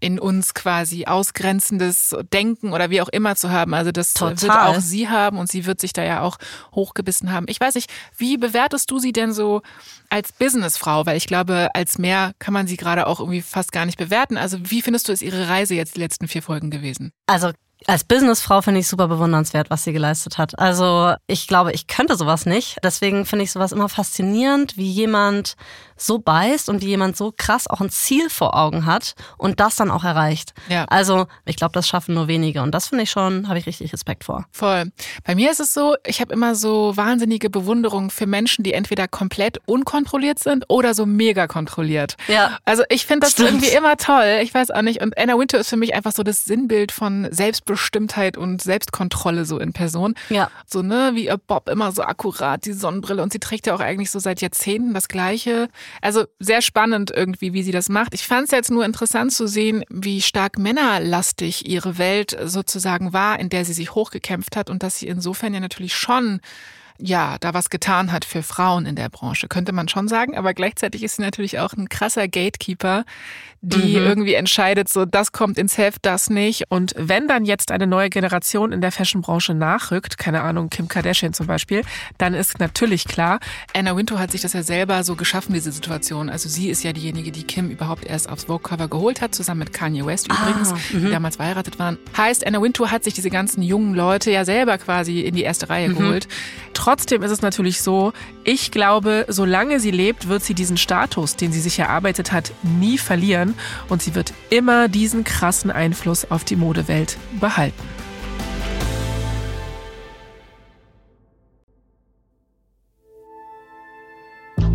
in 0.00 0.18
uns 0.18 0.54
quasi 0.54 1.04
ausgrenzendes 1.06 2.16
Denken 2.32 2.72
oder 2.72 2.90
wie 2.90 3.00
auch 3.00 3.08
immer 3.08 3.36
zu 3.36 3.50
haben. 3.50 3.74
Also 3.74 3.92
das 3.92 4.18
wird 4.20 4.40
Total. 4.40 4.68
auch 4.74 4.80
sie 4.80 5.08
haben 5.08 5.38
und 5.38 5.50
sie 5.50 5.66
wird 5.66 5.80
sich 5.80 5.92
da 5.92 6.02
ja 6.02 6.22
auch 6.22 6.36
hochgebissen 6.74 7.32
haben. 7.32 7.46
Ich 7.48 7.60
weiß 7.60 7.74
nicht, 7.74 7.90
wie 8.16 8.36
bewertest 8.36 8.90
du 8.90 8.98
sie 8.98 9.12
denn 9.12 9.32
so 9.32 9.62
als 10.08 10.32
Businessfrau? 10.32 11.06
Weil 11.06 11.16
ich 11.16 11.26
glaube, 11.26 11.68
als 11.74 11.98
mehr 11.98 12.32
kann 12.38 12.54
man 12.54 12.66
sie 12.66 12.76
gerade 12.76 13.06
auch 13.06 13.20
irgendwie 13.20 13.42
fast 13.42 13.72
gar 13.72 13.86
nicht 13.86 13.98
bewerten. 13.98 14.36
Also 14.36 14.58
wie 14.62 14.82
findest 14.82 15.08
du, 15.08 15.12
ist 15.12 15.22
ihre 15.22 15.48
Reise 15.48 15.74
jetzt 15.74 15.96
die 15.96 16.00
letzten 16.00 16.28
vier 16.28 16.42
Folgen 16.42 16.70
gewesen? 16.70 17.12
Also 17.26 17.52
als 17.86 18.04
Businessfrau 18.04 18.62
finde 18.62 18.80
ich 18.80 18.88
super 18.88 19.08
bewundernswert, 19.08 19.70
was 19.70 19.84
sie 19.84 19.92
geleistet 19.92 20.38
hat. 20.38 20.58
Also 20.58 21.14
ich 21.26 21.46
glaube, 21.46 21.72
ich 21.72 21.86
könnte 21.86 22.16
sowas 22.16 22.46
nicht. 22.46 22.78
Deswegen 22.82 23.24
finde 23.24 23.44
ich 23.44 23.52
sowas 23.52 23.72
immer 23.72 23.88
faszinierend, 23.88 24.76
wie 24.76 24.90
jemand 24.90 25.54
so 26.00 26.18
beißt 26.18 26.68
und 26.68 26.82
wie 26.82 26.86
jemand 26.86 27.16
so 27.16 27.32
krass 27.36 27.66
auch 27.66 27.80
ein 27.80 27.90
Ziel 27.90 28.30
vor 28.30 28.56
Augen 28.56 28.86
hat 28.86 29.14
und 29.36 29.60
das 29.60 29.76
dann 29.76 29.90
auch 29.90 30.04
erreicht. 30.04 30.54
Ja. 30.68 30.84
Also 30.86 31.26
ich 31.44 31.56
glaube, 31.56 31.72
das 31.72 31.86
schaffen 31.86 32.14
nur 32.14 32.28
wenige 32.28 32.62
und 32.62 32.72
das 32.72 32.88
finde 32.88 33.04
ich 33.04 33.10
schon, 33.10 33.48
habe 33.48 33.58
ich 33.58 33.66
richtig 33.66 33.92
Respekt 33.92 34.24
vor. 34.24 34.46
Voll. 34.50 34.90
Bei 35.24 35.34
mir 35.34 35.50
ist 35.50 35.60
es 35.60 35.74
so, 35.74 35.96
ich 36.06 36.20
habe 36.20 36.32
immer 36.32 36.54
so 36.54 36.96
wahnsinnige 36.96 37.50
Bewunderung 37.50 38.10
für 38.10 38.26
Menschen, 38.26 38.62
die 38.62 38.72
entweder 38.72 39.08
komplett 39.08 39.58
unkontrolliert 39.66 40.38
sind 40.38 40.64
oder 40.68 40.94
so 40.94 41.06
mega 41.06 41.46
kontrolliert. 41.46 42.16
Ja. 42.28 42.58
Also 42.64 42.82
ich 42.88 43.06
finde 43.06 43.26
das 43.26 43.32
Stimmt. 43.32 43.48
irgendwie 43.48 43.68
immer 43.68 43.96
toll. 43.96 44.40
Ich 44.42 44.54
weiß 44.54 44.70
auch 44.70 44.82
nicht. 44.82 45.02
Und 45.02 45.18
Anna 45.18 45.38
Winter 45.38 45.58
ist 45.58 45.68
für 45.68 45.76
mich 45.76 45.94
einfach 45.94 46.12
so 46.12 46.22
das 46.22 46.44
Sinnbild 46.44 46.92
von 46.92 47.28
Selbstbestimmtheit 47.30 48.36
und 48.36 48.62
Selbstkontrolle 48.62 49.44
so 49.44 49.58
in 49.58 49.72
Person. 49.72 50.14
Ja. 50.28 50.50
So, 50.66 50.82
ne, 50.82 51.12
wie 51.14 51.26
ihr 51.26 51.36
Bob 51.36 51.68
immer 51.68 51.92
so 51.92 52.02
akkurat, 52.02 52.64
die 52.64 52.72
Sonnenbrille. 52.72 53.22
Und 53.22 53.32
sie 53.32 53.38
trägt 53.38 53.66
ja 53.66 53.74
auch 53.74 53.80
eigentlich 53.80 54.10
so 54.10 54.18
seit 54.18 54.40
Jahrzehnten 54.40 54.94
das 54.94 55.08
Gleiche. 55.08 55.68
Also 56.00 56.24
sehr 56.38 56.62
spannend 56.62 57.10
irgendwie, 57.14 57.52
wie 57.52 57.62
sie 57.62 57.72
das 57.72 57.88
macht. 57.88 58.14
Ich 58.14 58.26
fand 58.26 58.44
es 58.46 58.50
jetzt 58.50 58.70
nur 58.70 58.84
interessant 58.84 59.32
zu 59.32 59.46
sehen, 59.46 59.84
wie 59.88 60.22
stark 60.22 60.58
männerlastig 60.58 61.68
ihre 61.68 61.98
Welt 61.98 62.36
sozusagen 62.44 63.12
war, 63.12 63.38
in 63.38 63.48
der 63.48 63.64
sie 63.64 63.72
sich 63.72 63.94
hochgekämpft 63.94 64.56
hat 64.56 64.70
und 64.70 64.82
dass 64.82 64.98
sie 64.98 65.08
insofern 65.08 65.54
ja 65.54 65.60
natürlich 65.60 65.94
schon 65.94 66.40
ja, 67.02 67.36
da 67.40 67.54
was 67.54 67.70
getan 67.70 68.12
hat 68.12 68.24
für 68.24 68.42
Frauen 68.42 68.86
in 68.86 68.96
der 68.96 69.08
Branche, 69.08 69.48
könnte 69.48 69.72
man 69.72 69.88
schon 69.88 70.08
sagen. 70.08 70.36
Aber 70.36 70.54
gleichzeitig 70.54 71.02
ist 71.02 71.16
sie 71.16 71.22
natürlich 71.22 71.58
auch 71.58 71.72
ein 71.72 71.88
krasser 71.88 72.28
Gatekeeper, 72.28 73.04
die 73.62 73.94
irgendwie 73.94 74.34
entscheidet, 74.34 74.88
so 74.88 75.04
das 75.04 75.32
kommt 75.32 75.58
ins 75.58 75.76
Heft, 75.76 76.06
das 76.06 76.30
nicht. 76.30 76.64
Und 76.70 76.94
wenn 76.96 77.28
dann 77.28 77.44
jetzt 77.44 77.70
eine 77.70 77.86
neue 77.86 78.08
Generation 78.08 78.72
in 78.72 78.80
der 78.80 78.90
Fashionbranche 78.90 79.52
nachrückt, 79.52 80.16
keine 80.16 80.40
Ahnung, 80.40 80.70
Kim 80.70 80.88
Kardashian 80.88 81.34
zum 81.34 81.46
Beispiel, 81.46 81.82
dann 82.16 82.32
ist 82.32 82.58
natürlich 82.58 83.04
klar, 83.04 83.38
Anna 83.74 83.94
Wintour 83.94 84.18
hat 84.18 84.30
sich 84.30 84.40
das 84.40 84.54
ja 84.54 84.62
selber 84.62 85.04
so 85.04 85.14
geschaffen, 85.14 85.52
diese 85.52 85.72
Situation. 85.72 86.30
Also 86.30 86.48
sie 86.48 86.70
ist 86.70 86.82
ja 86.82 86.94
diejenige, 86.94 87.32
die 87.32 87.44
Kim 87.44 87.68
überhaupt 87.68 88.06
erst 88.06 88.30
aufs 88.30 88.44
Vogue-Cover 88.44 88.88
geholt 88.88 89.20
hat, 89.20 89.34
zusammen 89.34 89.60
mit 89.60 89.74
Kanye 89.74 90.06
West 90.06 90.28
übrigens, 90.28 90.72
die 90.90 91.10
damals 91.10 91.36
verheiratet 91.36 91.78
waren. 91.78 91.98
Heißt, 92.16 92.46
Anna 92.46 92.62
Wintour 92.62 92.90
hat 92.90 93.04
sich 93.04 93.12
diese 93.12 93.28
ganzen 93.28 93.62
jungen 93.62 93.94
Leute 93.94 94.30
ja 94.30 94.46
selber 94.46 94.78
quasi 94.78 95.20
in 95.20 95.34
die 95.34 95.42
erste 95.42 95.68
Reihe 95.68 95.88
geholt. 95.92 96.28
Trotzdem 96.90 97.22
ist 97.22 97.30
es 97.30 97.40
natürlich 97.40 97.82
so, 97.82 98.12
ich 98.42 98.72
glaube, 98.72 99.24
solange 99.28 99.78
sie 99.78 99.92
lebt, 99.92 100.26
wird 100.26 100.42
sie 100.42 100.54
diesen 100.54 100.76
Status, 100.76 101.36
den 101.36 101.52
sie 101.52 101.60
sich 101.60 101.78
erarbeitet 101.78 102.32
hat, 102.32 102.50
nie 102.64 102.98
verlieren 102.98 103.54
und 103.88 104.02
sie 104.02 104.16
wird 104.16 104.32
immer 104.50 104.88
diesen 104.88 105.22
krassen 105.22 105.70
Einfluss 105.70 106.28
auf 106.28 106.42
die 106.42 106.56
Modewelt 106.56 107.16
behalten. 107.38 107.99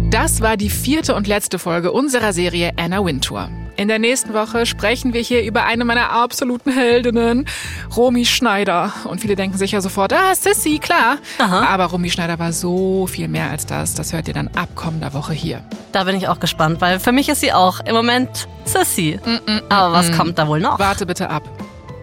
Das 0.09 0.41
war 0.41 0.55
die 0.57 0.69
vierte 0.69 1.15
und 1.15 1.27
letzte 1.27 1.59
Folge 1.59 1.91
unserer 1.91 2.31
Serie 2.31 2.71
Anna 2.77 3.03
Wintour. 3.03 3.49
In 3.77 3.89
der 3.89 3.99
nächsten 3.99 4.33
Woche 4.33 4.65
sprechen 4.65 5.13
wir 5.13 5.19
hier 5.19 5.43
über 5.43 5.65
eine 5.65 5.83
meiner 5.83 6.11
absoluten 6.11 6.71
Heldinnen, 6.71 7.45
Romy 7.97 8.23
Schneider. 8.25 8.93
Und 9.03 9.19
viele 9.19 9.35
denken 9.35 9.57
sicher 9.57 9.81
sofort, 9.81 10.13
ah, 10.13 10.33
Sissy, 10.33 10.79
klar. 10.79 11.17
Aber 11.37 11.85
Romy 11.85 12.09
Schneider 12.09 12.39
war 12.39 12.53
so 12.53 13.05
viel 13.07 13.27
mehr 13.27 13.49
als 13.49 13.65
das. 13.65 13.93
Das 13.93 14.13
hört 14.13 14.29
ihr 14.29 14.33
dann 14.33 14.47
ab 14.49 14.69
kommender 14.75 15.13
Woche 15.13 15.33
hier. 15.33 15.61
Da 15.91 16.05
bin 16.05 16.15
ich 16.15 16.29
auch 16.29 16.39
gespannt, 16.39 16.79
weil 16.79 16.99
für 17.01 17.11
mich 17.11 17.27
ist 17.27 17.41
sie 17.41 17.51
auch 17.51 17.81
im 17.81 17.95
Moment 17.95 18.47
Sissy. 18.63 19.19
Aber 19.67 19.93
was 19.93 20.11
kommt 20.13 20.39
da 20.39 20.47
wohl 20.47 20.61
noch? 20.61 20.79
Warte 20.79 21.05
bitte 21.05 21.29
ab. 21.29 21.43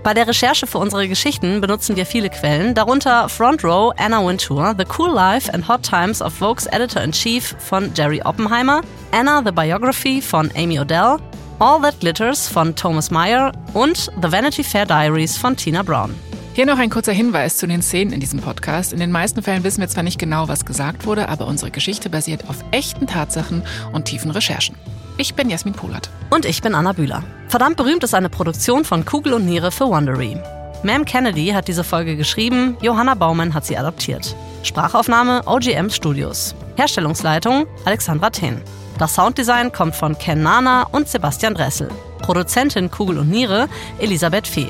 Bei 0.03 0.15
der 0.15 0.27
Recherche 0.27 0.67
für 0.67 0.79
unsere 0.79 1.07
Geschichten 1.07 1.61
benutzen 1.61 1.95
wir 1.95 2.07
viele 2.07 2.29
Quellen, 2.29 2.75
darunter 2.75 3.29
Front 3.29 3.63
Row, 3.63 3.93
Anna 3.97 4.27
Wintour, 4.27 4.75
The 4.77 4.85
Cool 4.99 5.15
Life 5.15 5.53
and 5.55 5.69
Hot 5.69 5.85
Times 5.85 6.21
of 6.21 6.33
Vogue's 6.41 6.67
Editor-in-Chief 6.67 7.55
von 7.61 7.93
Jerry 7.95 8.21
Oppenheimer, 8.25 8.81
Anna 9.13 9.43
the 9.45 9.53
Biography 9.53 10.21
von 10.21 10.51
Amy 10.57 10.81
Odell, 10.81 11.19
All 11.61 11.81
That 11.83 12.01
Glitters 12.01 12.49
von 12.49 12.75
Thomas 12.75 13.13
Meyer 13.13 13.53
und 13.75 14.11
The 14.21 14.33
Vanity 14.33 14.65
Fair 14.65 14.87
Diaries 14.87 15.37
von 15.39 15.57
Tina 15.57 15.85
Brown. 15.85 16.13
Hier 16.55 16.67
noch 16.67 16.79
ein 16.79 16.91
kurzer 16.91 17.13
Hinweis 17.13 17.57
zu 17.57 17.69
den 17.69 17.81
Szenen 17.81 18.13
in 18.13 18.19
diesem 18.19 18.41
Podcast. 18.41 18.93
In 18.93 18.99
den 18.99 19.13
meisten 19.13 19.41
Fällen 19.41 19.63
wissen 19.63 19.81
wir 19.81 19.89
zwar 19.89 20.03
nicht 20.03 20.19
genau, 20.19 20.49
was 20.49 20.65
gesagt 20.65 21.07
wurde, 21.07 21.29
aber 21.29 21.47
unsere 21.47 21.71
Geschichte 21.71 22.11
basiert 22.11 22.49
auf 22.49 22.57
echten 22.73 23.07
Tatsachen 23.07 23.63
und 23.93 24.07
tiefen 24.07 24.33
Recherchen. 24.33 24.75
Ich 25.19 25.35
bin 25.35 25.51
Jasmin 25.51 25.75
Polat. 25.75 26.09
Und 26.31 26.47
ich 26.47 26.63
bin 26.63 26.75
Anna 26.75 26.93
Bühler. 26.93 27.23
Verdammt 27.49 27.77
berühmt 27.77 28.03
ist 28.03 28.15
eine 28.15 28.31
Produktion 28.31 28.85
von 28.85 29.05
Kugel 29.05 29.35
und 29.35 29.45
Niere 29.45 29.71
für 29.71 29.87
Wondery. 29.87 30.39
Ma'am 30.83 31.05
Kennedy 31.05 31.49
hat 31.49 31.69
diese 31.69 31.85
Folge 31.85 32.17
geschrieben, 32.17 32.77
Johanna 32.81 33.15
Baumann 33.15 33.55
hat 33.55 33.67
sie 33.67 33.77
adaptiert. 33.77 34.35
Sprachaufnahme 34.63 35.43
OGM 35.47 35.91
Studios. 35.91 36.55
Herstellungsleitung 36.77 37.67
Alexandra 37.85 38.31
Ten. 38.31 38.61
Das 38.99 39.15
Sounddesign 39.15 39.71
kommt 39.71 39.95
von 39.95 40.17
Ken 40.17 40.43
Nana 40.43 40.85
und 40.93 41.09
Sebastian 41.09 41.55
Dressel. 41.55 41.89
Produzentin 42.23 42.91
Kugel 42.91 43.19
und 43.19 43.31
Niere 43.31 43.69
Elisabeth 43.99 44.47
Fee. 44.47 44.69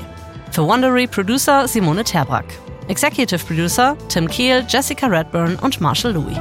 Für 0.51 0.67
Wondery 0.67 1.07
Producer 1.07 1.67
Simone 1.67 2.03
Terbrack. 2.03 2.45
Executive 2.89 3.43
Producer 3.45 3.95
Tim 4.09 4.27
Kehl, 4.27 4.65
Jessica 4.67 5.07
Redburn 5.07 5.55
und 5.61 5.79
Marshall 5.79 6.13
Louis. 6.13 6.37